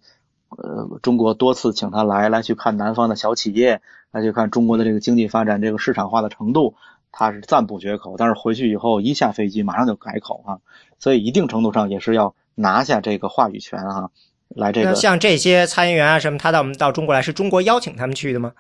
[0.50, 6.74] 呃中国多次请他来来去看南方的小企业，来去看中国的这个经济发展这个市场化的程度，
[7.10, 8.16] 他是赞不绝口。
[8.18, 10.58] 但是回去以后一下飞机马上就改口啊，
[10.98, 14.10] 所以一定程度上也是要拿下这个话语权啊，
[14.48, 18.52] 来这个像这些参议员啊什么，他到我们到中国来是中国邀请他们去的吗？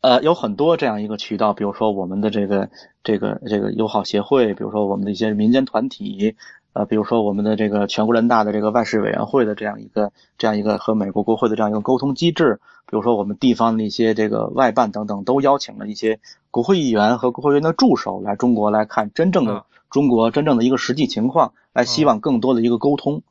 [0.00, 2.68] 呃，有很多这样一个渠道，比如说我们的这个
[3.04, 6.34] 这个这个友好协会，比如说我们的一些民间团体，
[6.72, 16.18] 呃，比如说我们的这个全国人大的这个外事委员会的这样一个这样一个和美国国会的这样一个沟通机制，比如说我们地方的一些这个外办等等，都邀请了一些
[16.50, 23.22] 国会议员和国会议员的助手来中国来看真正的中国真正的一个实际情况，来希望更多的一个沟通。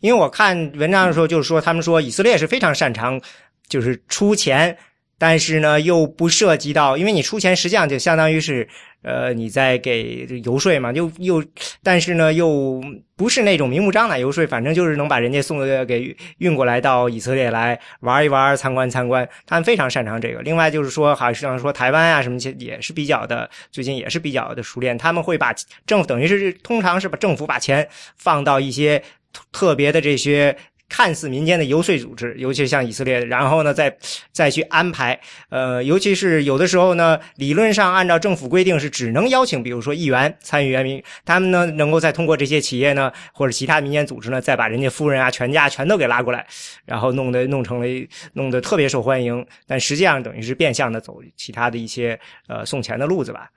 [0.00, 3.20] 因为我看文章的时候就是说，他们说以色列是非常擅长
[3.68, 4.78] 就是出钱。
[5.26, 8.68] 但是呢，又不涉及到，因为你出钱，实际上就相当于是，
[9.00, 11.42] 呃，你在给游说嘛，又又，
[11.82, 12.78] 但是呢，又
[13.16, 20.42] 不是那种明目张胆游说，反正就是能把人家送给运过来到以色列来玩一玩、参观参观，他们非常擅长这个。
[20.42, 25.54] 另外就是说，好像说台湾啊什么也是比较的，最近也是比较的熟练，他们会把
[25.86, 29.02] 政府等于是通常是把政府把钱放到一些
[29.50, 30.54] 特别的这些。
[30.88, 33.96] 看似民间的游说组织，尤其像以色列，然后呢，再
[34.30, 35.18] 再去安排，
[35.48, 46.46] 呃，尤其是有的时候呢，理论上按照政府规定是只能邀请，比如说议员参与员民，他们呢能够再通过这些企业呢或者其他民间组织呢，再把人家夫人啊全家全都给拉过来，
[46.84, 47.86] 然后弄得弄成了
[48.34, 53.50] 弄得特别受欢迎，但实际上等于是变相的走其他的一些呃送钱的路子吧。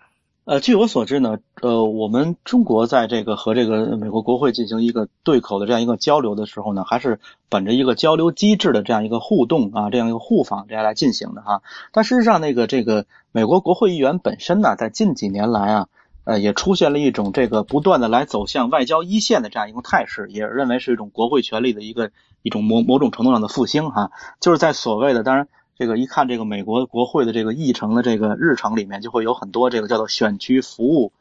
[0.48, 7.20] 呃，据我所知呢，呃，我们中国在这个和这个美国国会进行一个对口的这样一个交流的时候呢，还是
[7.50, 11.64] 本着一个交流机制的这样一个互动啊，这样一个互访这样来进行的哈。
[11.92, 15.88] 但事实上，那个这个美国国会议员本身呢，在近几年来啊，
[16.24, 25.50] 呃，也出现了一种这个不断的来走向外交一线的这样一种态势，也认为是一种国会权力的一个一种某某种程度上的复兴哈，就是在所谓的当然。
[25.78, 31.12] 这个一看这个美国国会的这个议程的这个日程里面，就会有很多这个叫做选区服务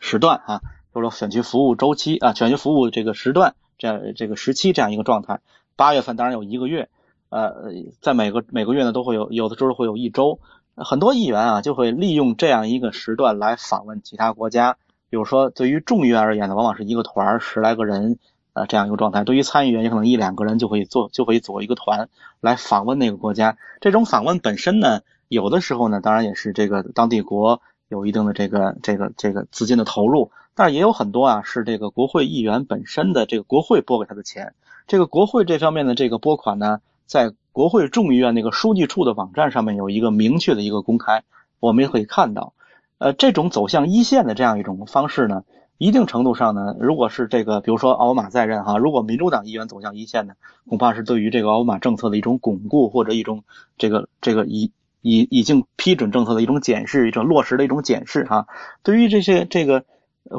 [0.00, 5.40] 时段啊，或者选区服务周期啊，选区服务这个时段这样这个时期这样一个状态。
[5.76, 6.88] 八月份当然有一个月，
[7.28, 10.40] 呃，在每个每个月呢都会有，有的时候会有一周。
[10.74, 14.76] 很多议员啊就会利用这样一个时段来访问其他国家，
[15.10, 18.18] 比如说对于众议员而言呢，往往是一个团十来个人。
[18.58, 22.08] 呃，这样一个状态，对于参议员，也可能一两个人就可以做，就可以组一个团
[22.40, 23.56] 来访问那个国家。
[23.80, 34.54] 这种访问本身呢，有的时候呢，当然也是这个当地国有一定的这个这个这个资金的投入，但是也有很多啊，是这个国会议员本身的这个国会拨给他的钱。
[34.88, 41.22] 这个国会这方面的这个拨款呢，在国会众议院那个书记处的网站上面有一个明确的一个公开，
[41.60, 42.54] 我们也可以看到。
[42.98, 45.44] 呃，这种走向一线的这样一种方式呢。
[45.78, 50.34] 一定程度上呢，如果是这个，比如说奥巴马在任哈，如果民主党议员走向一线呢，
[50.68, 53.44] 恐怕是对于这个奥巴马政策的一种巩固，或者一种
[53.76, 54.72] 这个这个已
[55.02, 58.48] 已已经批准政策的一种检视，一种落实的一种检视哈。
[58.82, 59.84] 对于这些这个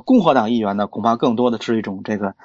[0.04, 2.36] 共和党议员呢，恐怕更多的是一种这个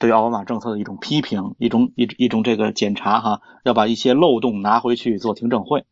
[0.00, 5.84] 对奥巴马政策的一种批评，一种一一种这个检查哈，要把一些漏洞拿回去做听证会。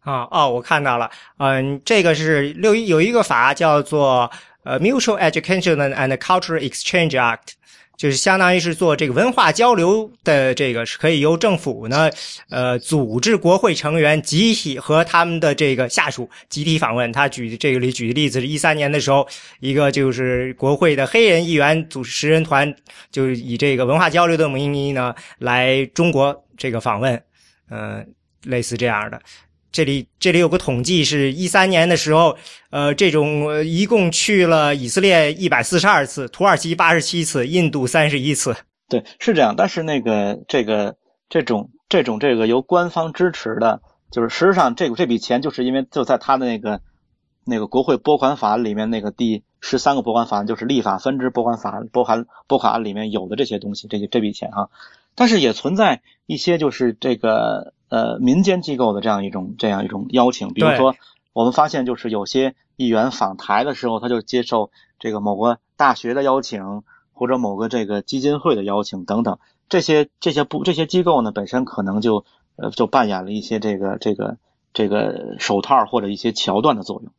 [0.00, 4.32] 啊哦，我看到了，嗯，这个是六一有一个法叫做。
[4.64, 7.52] 呃，Mutual Education and Cultural Exchange Act，
[7.96, 12.10] 就是相当于是做这个文化交流的这个，是可以由政府呢，
[12.48, 17.12] 呃，组织国会成员集体和他们的这个下属集体访问。
[17.12, 19.28] 他举这个里举的例子是一三年的时候，
[19.60, 22.74] 一个就是国会的黑人议员组十人团，
[23.12, 27.22] 就是以这个文化交流的名义呢来中国这个访问，
[27.70, 28.04] 嗯，
[28.42, 29.20] 类似这样的。
[29.74, 32.36] 这里这里有个统计，是一三年的时候，
[32.70, 38.54] 呃，这种一共去了以色列一百四十二次，土耳其八十七次，印度三十一次。
[38.88, 39.56] 对，是这样。
[39.56, 40.94] 但是那个这个
[41.28, 46.80] 这种这种这个由官方支持的，就是实际上这个这笔钱就是因为就在他的那个
[47.44, 54.70] 那个国会拨款法里面那个第十三个拨款法案，就是立法分支拨款法拨款拨款里面有的这些东西，这些这笔钱哈。
[55.16, 57.74] 但是也存在一些就是这个。
[57.94, 60.96] 呃，民间机构的这样一种这样一种邀请，比如说，
[61.32, 66.82] 我们发现就是有些议员访台的时候，他就接受这个某个大学的邀请，
[67.12, 69.38] 或者某个这个基金会的邀请等等，
[69.68, 72.24] 这些这些不这些机构呢，本身可能就
[72.56, 74.38] 呃就扮演了一些这个这个
[74.72, 77.12] 这个手套或者一些桥段的作用。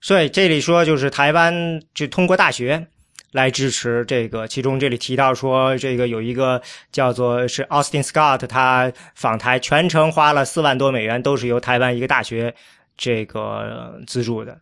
[0.00, 2.88] 所以这里说就是台湾就通过大学。
[3.32, 6.60] 来支持这个，其中这里提到说，这个有一个
[6.92, 12.54] 叫做是 Austin Scott，他访台全程花了四万多美元，都是由台湾一个大学
[12.94, 14.60] 这个资助的。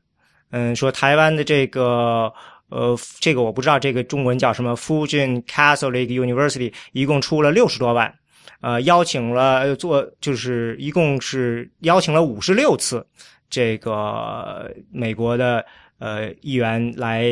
[0.53, 2.33] 嗯，说台湾的这个
[2.69, 8.15] 呃，这个我不知道这个中文叫什么，Fujian Catholic University，一共出了六十多万，
[8.61, 13.05] 呃，邀请了做就是一共是邀请了五十六次
[13.49, 15.67] 这个美国的
[15.99, 17.27] 呃议员来。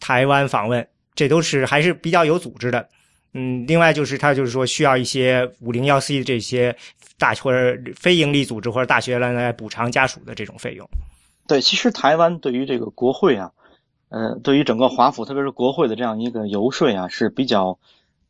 [0.00, 2.88] 台湾访问，这都是还是比较有组织的。
[3.32, 6.74] 嗯，另外就是他就是说需要一些五零幺 C 的这些
[7.18, 10.88] 大或者非营利组织或者大学来来补偿家属的这种费用。
[11.46, 13.52] 对，其实台湾对于这个国会啊，
[14.08, 17.78] 呃，对于整个华府，特别是国会的这样一个游说啊，是比较，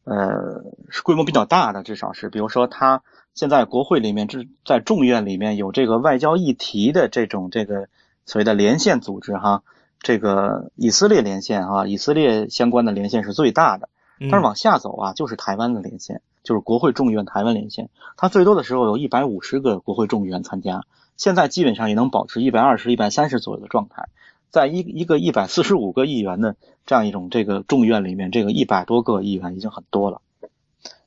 [0.05, 3.03] 呃，是规模比较大的，至少是，比如说他
[3.33, 7.89] 现在国会里面，这在众院里面有这个外交议题的这种这个
[8.27, 9.63] 所谓的连线组织哈，
[10.07, 13.89] 这个以色列连线啊，以色列相关的连线是最大的。
[14.21, 20.85] 但是往下走啊，就是台湾的连线，就是国会众议院台湾连线，它最多的时候有一百五十个国会众议员参加，
[21.17, 24.05] 现在基本上也能保持一百二十、一百三十左右的状态，
[24.49, 26.55] 在一一个一百四十五个议员的
[26.87, 30.21] 这样一种这个众议院里面，这个一百多个议员已经很多了。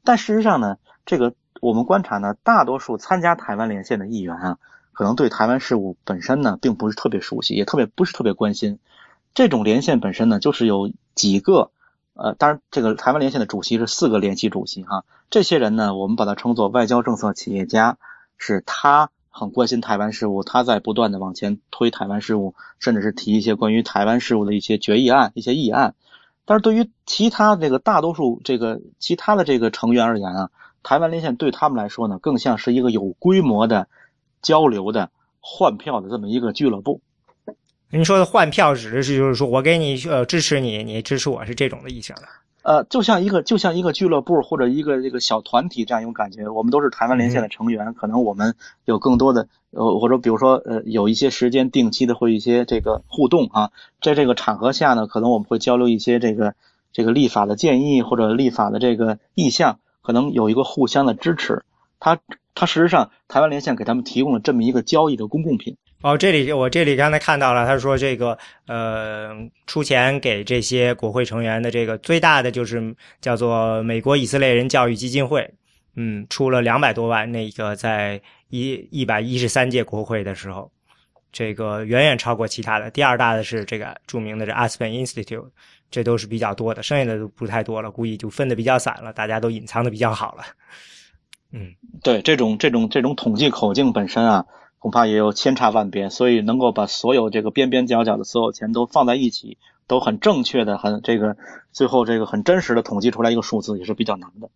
[0.03, 0.75] 但事实上呢，
[1.05, 4.57] 这个我们观察呢，大多数参加台湾连线的议员啊，
[4.99, 8.79] 可能对台湾事务本身呢，并不是特别熟悉，也特别不是特别关心。
[9.33, 11.71] 这种连线本身呢，就是有几个。
[12.15, 17.97] 呃，当然，这个台湾连线的主席是四个联席主席哈，这些人呢，我们把它称作外交政策企业家，
[18.37, 25.95] 是他很关心台湾事务，他在不断的往前推台湾事务，甚至是提一些关于台湾事务的一些决议案、一些议案。
[26.43, 30.49] 但是对于其他这个大多数这个其他的这个成员而言啊，
[30.83, 33.87] 台湾连线对他们来说呢，更像是一个有规模的
[34.41, 35.09] 交流的
[35.39, 37.01] 换票的这么一个俱乐部。
[37.91, 42.23] 您说的换票指的是，就是说我给你呃支持你，你支持我是这种的意向的。
[42.61, 46.49] 呃，就像一个就像一个俱乐部或者一个这个小团体这样一种感觉。
[46.49, 48.53] 我们都是台湾连线的成员，可能我们
[48.85, 53.71] 有更多的呃，或者比如说呃，有一些时间定期的会一些这个互动啊，
[54.01, 56.53] 在这个场合下呢，可能我们会交流一些这个
[56.91, 61.63] 这个立法的建议或者立法的这个意向，可能有一个互相的支持。
[61.99, 62.19] 他
[62.59, 65.77] 它事实上台湾连线给他们提供了这么一个交易的公共品。
[66.01, 68.37] 哦，这里我这里刚才看到了，他说这个
[68.67, 69.29] 呃，
[69.65, 75.49] 出钱给这些国会成员的这个最大的就是叫做美国以色列人教育基金会，
[75.95, 80.69] 嗯，出了两百多万，那个在一一百一十三届国会的时候，
[81.31, 82.91] 这个远远超过其他的。
[82.91, 85.47] 第二大的是这个著名的这 Aspen Institute，
[85.89, 90.43] 这都是比较多的，剩下的都不太多了，估计就分的比较散了，大家都隐藏的比较好了。
[91.51, 94.45] 嗯，对，这种这种这种统计口径本身啊。
[94.81, 101.35] 恐怕也有千差万别，所以能够把所有这个边边角角的所有钱都放在一起，都很正确的、很这个
[101.73, 104.49] 最后这个很真实的统计出来一个数字，也是比较难的。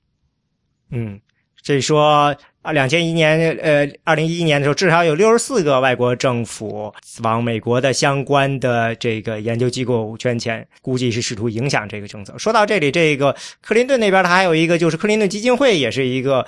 [0.90, 1.20] 嗯，
[1.64, 6.94] 所以说啊，两千一年呃，二零一一年的时候，至少有六十四个外国政府
[7.24, 12.38] 往美国的相关的这个研究机构捐钱，估计是试图影响这个政策。
[12.38, 16.46] 说到这里，这个克林顿那边，他还有一个就是克林顿基金会，也是一个。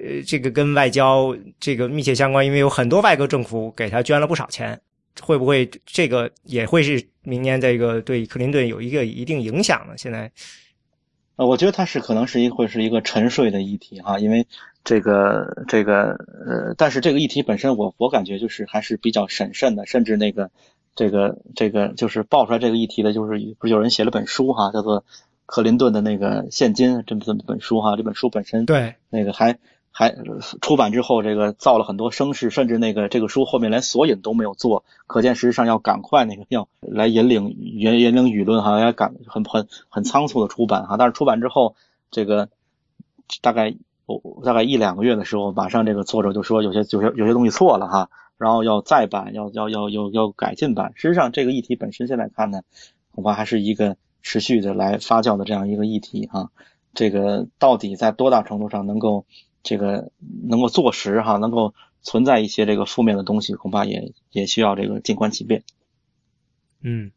[0.00, 4.80] 呃，这个跟外交这个密切相关，因为有很多外国政府给他捐了不少钱，
[5.20, 9.94] 会不会这个也会是明年这个对克林顿有一个一定影响呢？
[9.96, 10.30] 现在，
[11.36, 14.46] 呃，我觉得它是可能是一会是一个沉睡的议题哈，因为
[14.84, 16.12] 这个这个
[16.46, 20.50] 呃，但是这个议题本身，我我感觉就是还是比较审慎的，甚至那个
[20.94, 25.04] 这个这个就是爆出来这个议题的，就是不是有人写了本书哈，叫做。
[25.44, 29.58] 克林顿的那个现金这么这么本书哈，这本书本身对那个还
[29.92, 30.16] 还
[30.60, 40.96] 出版之后，这个造了很多声势，甚至那个这个书后面连索引都没有做，可见实际上要赶快那个要来引领引引领舆论哈，要赶很很很仓促的出版哈。
[40.96, 41.76] 但是出版之后，
[42.10, 42.48] 这个
[43.40, 43.74] 大概
[44.44, 50.92] 大概一两个月的时候，马上这个作者就说有些有些有些东西错了哈，然后要再版，要要要要要改进版。
[50.96, 52.62] 实际上这个议题本身现在看呢，
[53.14, 53.96] 恐怕还是一个。
[54.24, 56.52] 持续的来发酵的这样一个议题哈，
[56.94, 59.26] 这个到底在多大程度上能够
[59.62, 60.10] 这个
[60.48, 65.62] 能够坐实哈，能够存在一些这个负面的东西，恐怕也也需要这个静观其变。
[66.82, 67.10] 嗯，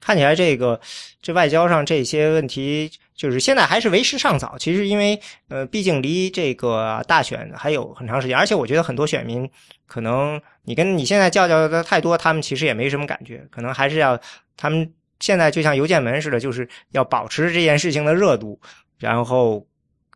[0.00, 0.80] 看起来这个
[1.22, 4.56] 这外交上这些问题，就是现在还是为时尚早。
[4.58, 9.50] 其实因为呃，毕竟离这个大选还有很长时间，而且我觉得很多选民
[9.86, 14.20] 可能你跟你现在叫叫的太多，他们其实也没什么感觉，可能还是要
[14.56, 14.92] 他们。
[15.18, 18.60] 现在就像邮件门似的，就是要保持这件事情的热度，
[18.98, 19.66] 然后，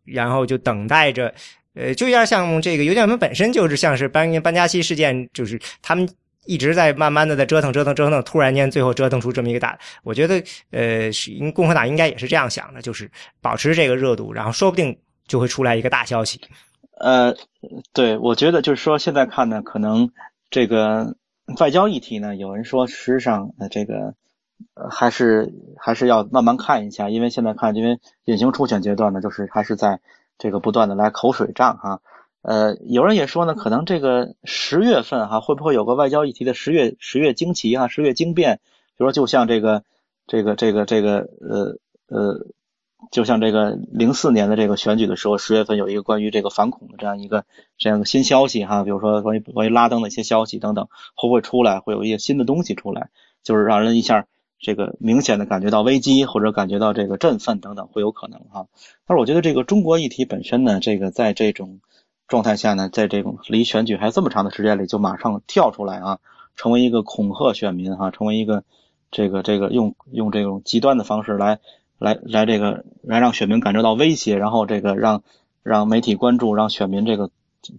[0.05, 1.35] 然后就等待着，
[1.75, 6.09] 呃，就要像这个邮件门本身就是像是班班加西事件，就是他们
[6.47, 9.79] 一直在慢慢的在折腾折腾折腾，突然间最后折腾出这么一个大。
[10.03, 13.11] 我觉得，呃，是共和党应该也是这样想的，就是
[13.41, 16.41] 保持这个热度，然后说不定就会出来一个大消息。
[16.99, 17.35] 呃，
[17.93, 20.11] 对，我觉得就是说现在看呢，可能
[20.51, 21.15] 这个
[21.61, 24.15] 外交议题呢，有人说实际上呃这个。
[24.75, 29.99] 呃，还是还是要慢慢看一下，因为现在看，因为隐形初选阶段呢，就是还是在
[30.41, 32.01] 这个不断的来口水仗哈。
[32.43, 38.61] 呃，有人也说呢，可能这个十月份哈，会不会有个外交议题的十月十月惊奇啊，十月惊变？
[38.97, 39.85] 比如说，就像这个
[40.27, 41.77] 这个这个这个呃
[42.09, 42.47] 呃
[43.11, 47.45] 就像这个零四年的这个选举的时候，十月份有一个关于这个反恐的这样一个
[47.77, 51.81] 这样一个新消息哈，比如说关于关于拉登的一些消息等等，会不会出来？
[51.81, 53.11] 会有一些新的东西出来，
[53.43, 54.27] 就是让人一下
[54.61, 58.67] 这个明显的感觉到危机或者感觉到这个振奋等等，会有可能哈。
[59.07, 61.81] 但是我觉得这个中国议题本身呢，这个在这种
[62.29, 66.19] 状态下呢，在这种离选举还这么长的时间里，就马上跳出来啊，
[66.55, 68.63] 成为一个恐吓选民哈，成为一个
[69.11, 71.59] 这个这个用用这种极端的方式来。
[71.99, 75.23] 来来，这个来让选民感受到威胁，然后这个让
[75.63, 77.29] 让媒体关注，让选民这个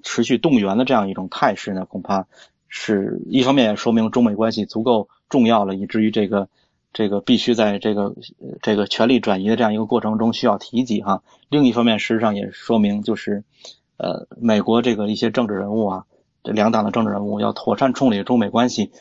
[0.04, 2.28] 持续动员的这样一种态势呢，恐怕
[2.68, 6.50] 是一方面也说明中美关系足够重要了，以至于这个
[6.94, 8.16] 这个必须在这个
[8.62, 11.24] 这个权力转移的这样一个过程中需要提及哈。
[11.50, 13.44] 另一方面，事实上也说明就是
[13.98, 16.06] 呃，美国这个一些政治人物啊，
[16.44, 18.92] 这两党的政治人物要妥善处理中美关系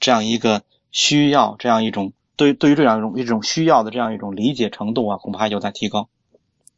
[0.00, 2.12] 这样一个需要，这样一种。
[2.36, 6.08] 对，对于这样一种一种需要的这样一种理解程度啊，恐怕有待提高。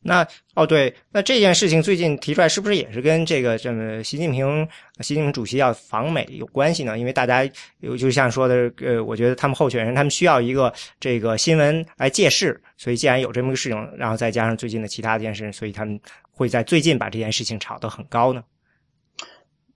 [0.02, 4.66] 那哦，对，那这件事情最近提出来，是不是也是跟这个这么习近平
[5.00, 6.98] 习近平主席要访美有关系呢？
[6.98, 7.46] 因为大家
[7.80, 18.42] 有就像说的，呃，我觉得他们候选人他们需要一个这个新闻来借势，所以既然有这么个事情，然后再加上最近的其他件事，所以他们会在最近把这件事情炒得很高呢。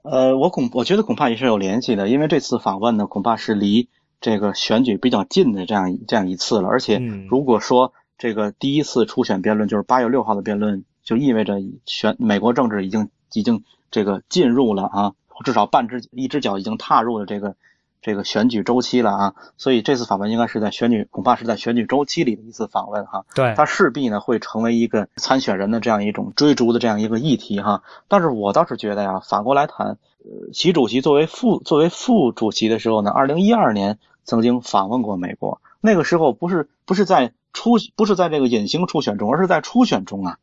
[0.03, 3.89] 呃，我恐我觉得恐怕也是有联系的，因为这次访问呢，恐怕是离。
[4.21, 6.99] 这个选举比较近的这样这样一次了，而且
[7.29, 7.93] 如果说
[8.25, 15.13] 这个第一次初选辩论就是八月六号的辩论，就意味着选美国政治已经已经这个进入了啊，
[15.45, 17.55] 至少半只一只脚已经踏入了这个
[18.01, 23.27] 这个选举周期了啊，所以这次访问应该是在选举，恐怕是在选举周期里的一次访问哈。
[23.35, 27.83] 对，它势必呢会成为一个参选人的这样一种追逐的这样一个议题哈。
[28.09, 33.99] 但是我倒是觉得呀，反过来谈，呃，习主席作为副作为副主席的时候呢，二零一二年。
[34.27, 40.37] 曾经访问过美国，那个时候不是不是在初不是在这个隐形初选中，而是在初选中啊。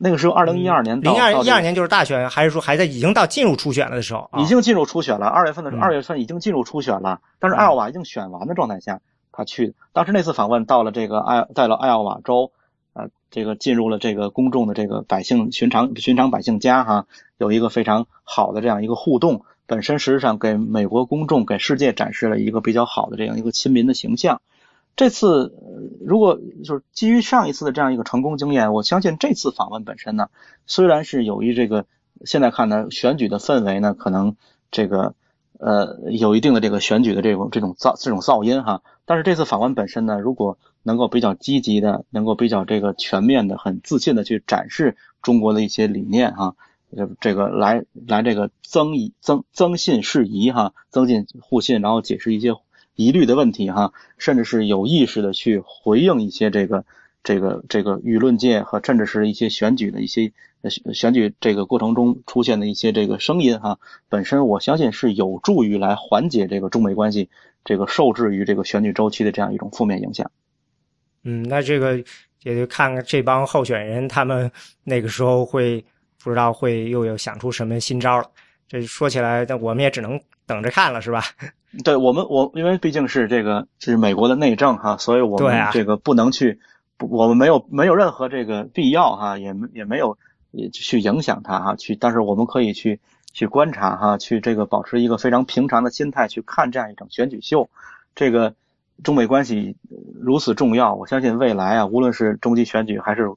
[0.00, 4.30] 那个时候，二零一二年，零二一二年就是大选，还是说还在已经到进入初选了的时候？
[4.36, 7.20] 已经进入初选了，二月份的时候，二月份已经进入初选了。
[7.40, 9.00] 但是艾奥瓦已经选完的状态下，
[9.32, 12.52] 他去当时那次访问到了这个艾在了艾奥瓦州，
[12.92, 17.06] 呃，这个进入了这个公众的这个百姓寻常寻常百姓家哈，
[17.38, 19.42] 有一个非常好的这样一个互动。
[19.66, 24.40] 本身实际上给美国公众、给世界展示了一个比较好的这样一个亲民的形象。
[24.98, 25.54] 这次
[26.04, 30.28] 如果就是基于上一次的这样一个成功经验，我相信这次访问本身呢，
[30.66, 31.86] 虽然是由于这个
[32.24, 34.34] 现在看呢选举的氛围呢，可能
[34.72, 35.14] 这个
[35.60, 46.56] 呃有一定的这个选举的这种这种噪这种噪音哈，但是这次访问本身呢，如果能够比较积极的，能够比较这个全面的、很自信的去展示中国的一些理念哈。
[46.96, 52.52] 这这个来来这个增益增增信释疑哈，增进互信，然后解释一些
[52.98, 56.84] 疑虑的问题哈，甚至是有意识的去回应一些这个
[57.22, 60.32] 这个这个舆论界和甚至是一些选举的一些
[60.92, 63.78] 选举这个过程中出现的一些这个声音哈，
[64.08, 67.30] 本身我相信是有助于来缓解这个中美关系
[67.64, 70.28] 这个受制于这个选举周期的这样一种负面影响。
[71.22, 71.96] 嗯，那这个
[72.42, 74.50] 也就看看这帮候选人他们
[74.82, 75.84] 那个时候会。
[76.20, 78.28] 不知道会又有想出什么新招了，
[78.66, 81.22] 这说起来，那我们也只能等着看了，是吧？
[81.84, 86.60] 对我们，我因为毕竟是这个是美国的内政哈，所以我们这个不能去，
[86.98, 90.16] 我们没有没有任何这个必要哈，也也没有
[90.50, 93.00] 也去影响它哈，去，但是我们可以去
[93.32, 97.68] 去观察哈，去这个保持一个非常平常的心态去看这样一场选举秀，
[98.14, 98.54] 这个
[99.04, 99.76] 中美关系
[100.20, 103.30] 如此重要，我相信未来啊，无论是中期选举还是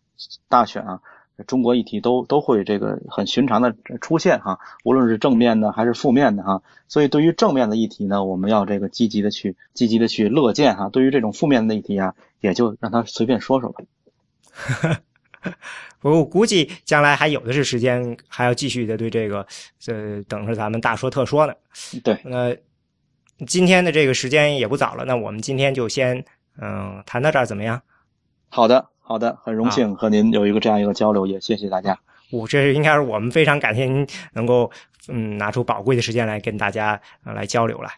[0.48, 1.02] 大选啊。
[1.48, 13.82] 中国议题都都会这个很寻常的出现哈，无论是正面的还是负面的哈，所以对于正面的议题呢，我们要这个积极的去积极的去乐见哈，对于这种负面的议题啊，也就让他随便说说吧。
[16.01, 19.46] 我我估计将来还有的是时间，还要继续的对这个
[19.88, 21.54] 呃等着咱们大说特说呢。
[22.04, 22.55] 对，那
[23.47, 26.24] 今天的这个时间也不早了，那我们今天就先
[26.60, 27.82] 嗯谈到这儿怎么样？
[28.50, 28.88] 好的。
[29.12, 32.00] 好的，很荣幸和您有一个这样一个交流，也谢谢大家。
[32.32, 34.71] 我这是应该是我们非常感谢您能够
[35.09, 37.89] 嗯拿出宝贵的时间来跟大家来交流了。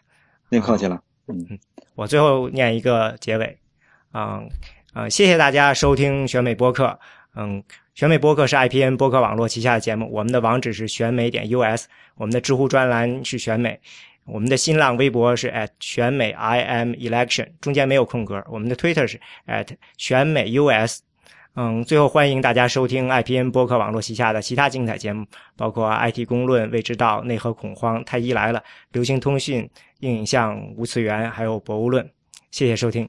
[0.48, 1.00] 您客气了。
[1.28, 1.58] 嗯嗯，
[1.94, 3.56] 我最后念一个结尾。
[4.12, 4.48] 嗯
[4.92, 6.98] 呃，谢谢大家收听选美播客。
[7.36, 7.62] 嗯，
[7.94, 11.86] 选美播客是 IPN 播客网络旗下的节目，我们的网址是选美点 US，
[12.16, 13.80] 我们的知乎专栏是选美。
[14.26, 18.42] 我们的新浪微博是 at 选美 IMelection，中间没有空格。
[18.48, 19.68] 我们的 Twitter 是 at
[19.98, 21.00] 选美 US。
[21.56, 25.24] 嗯，最后欢迎大家收听 IPN 播客网络旗下的其他精彩节目，
[25.56, 28.60] 包括 IT 公论、未知道、内核恐慌、太医来了、
[28.90, 29.70] 流行通讯、
[30.00, 32.10] 硬影像、无次元，还有博物论。
[32.50, 33.08] 谢谢收听。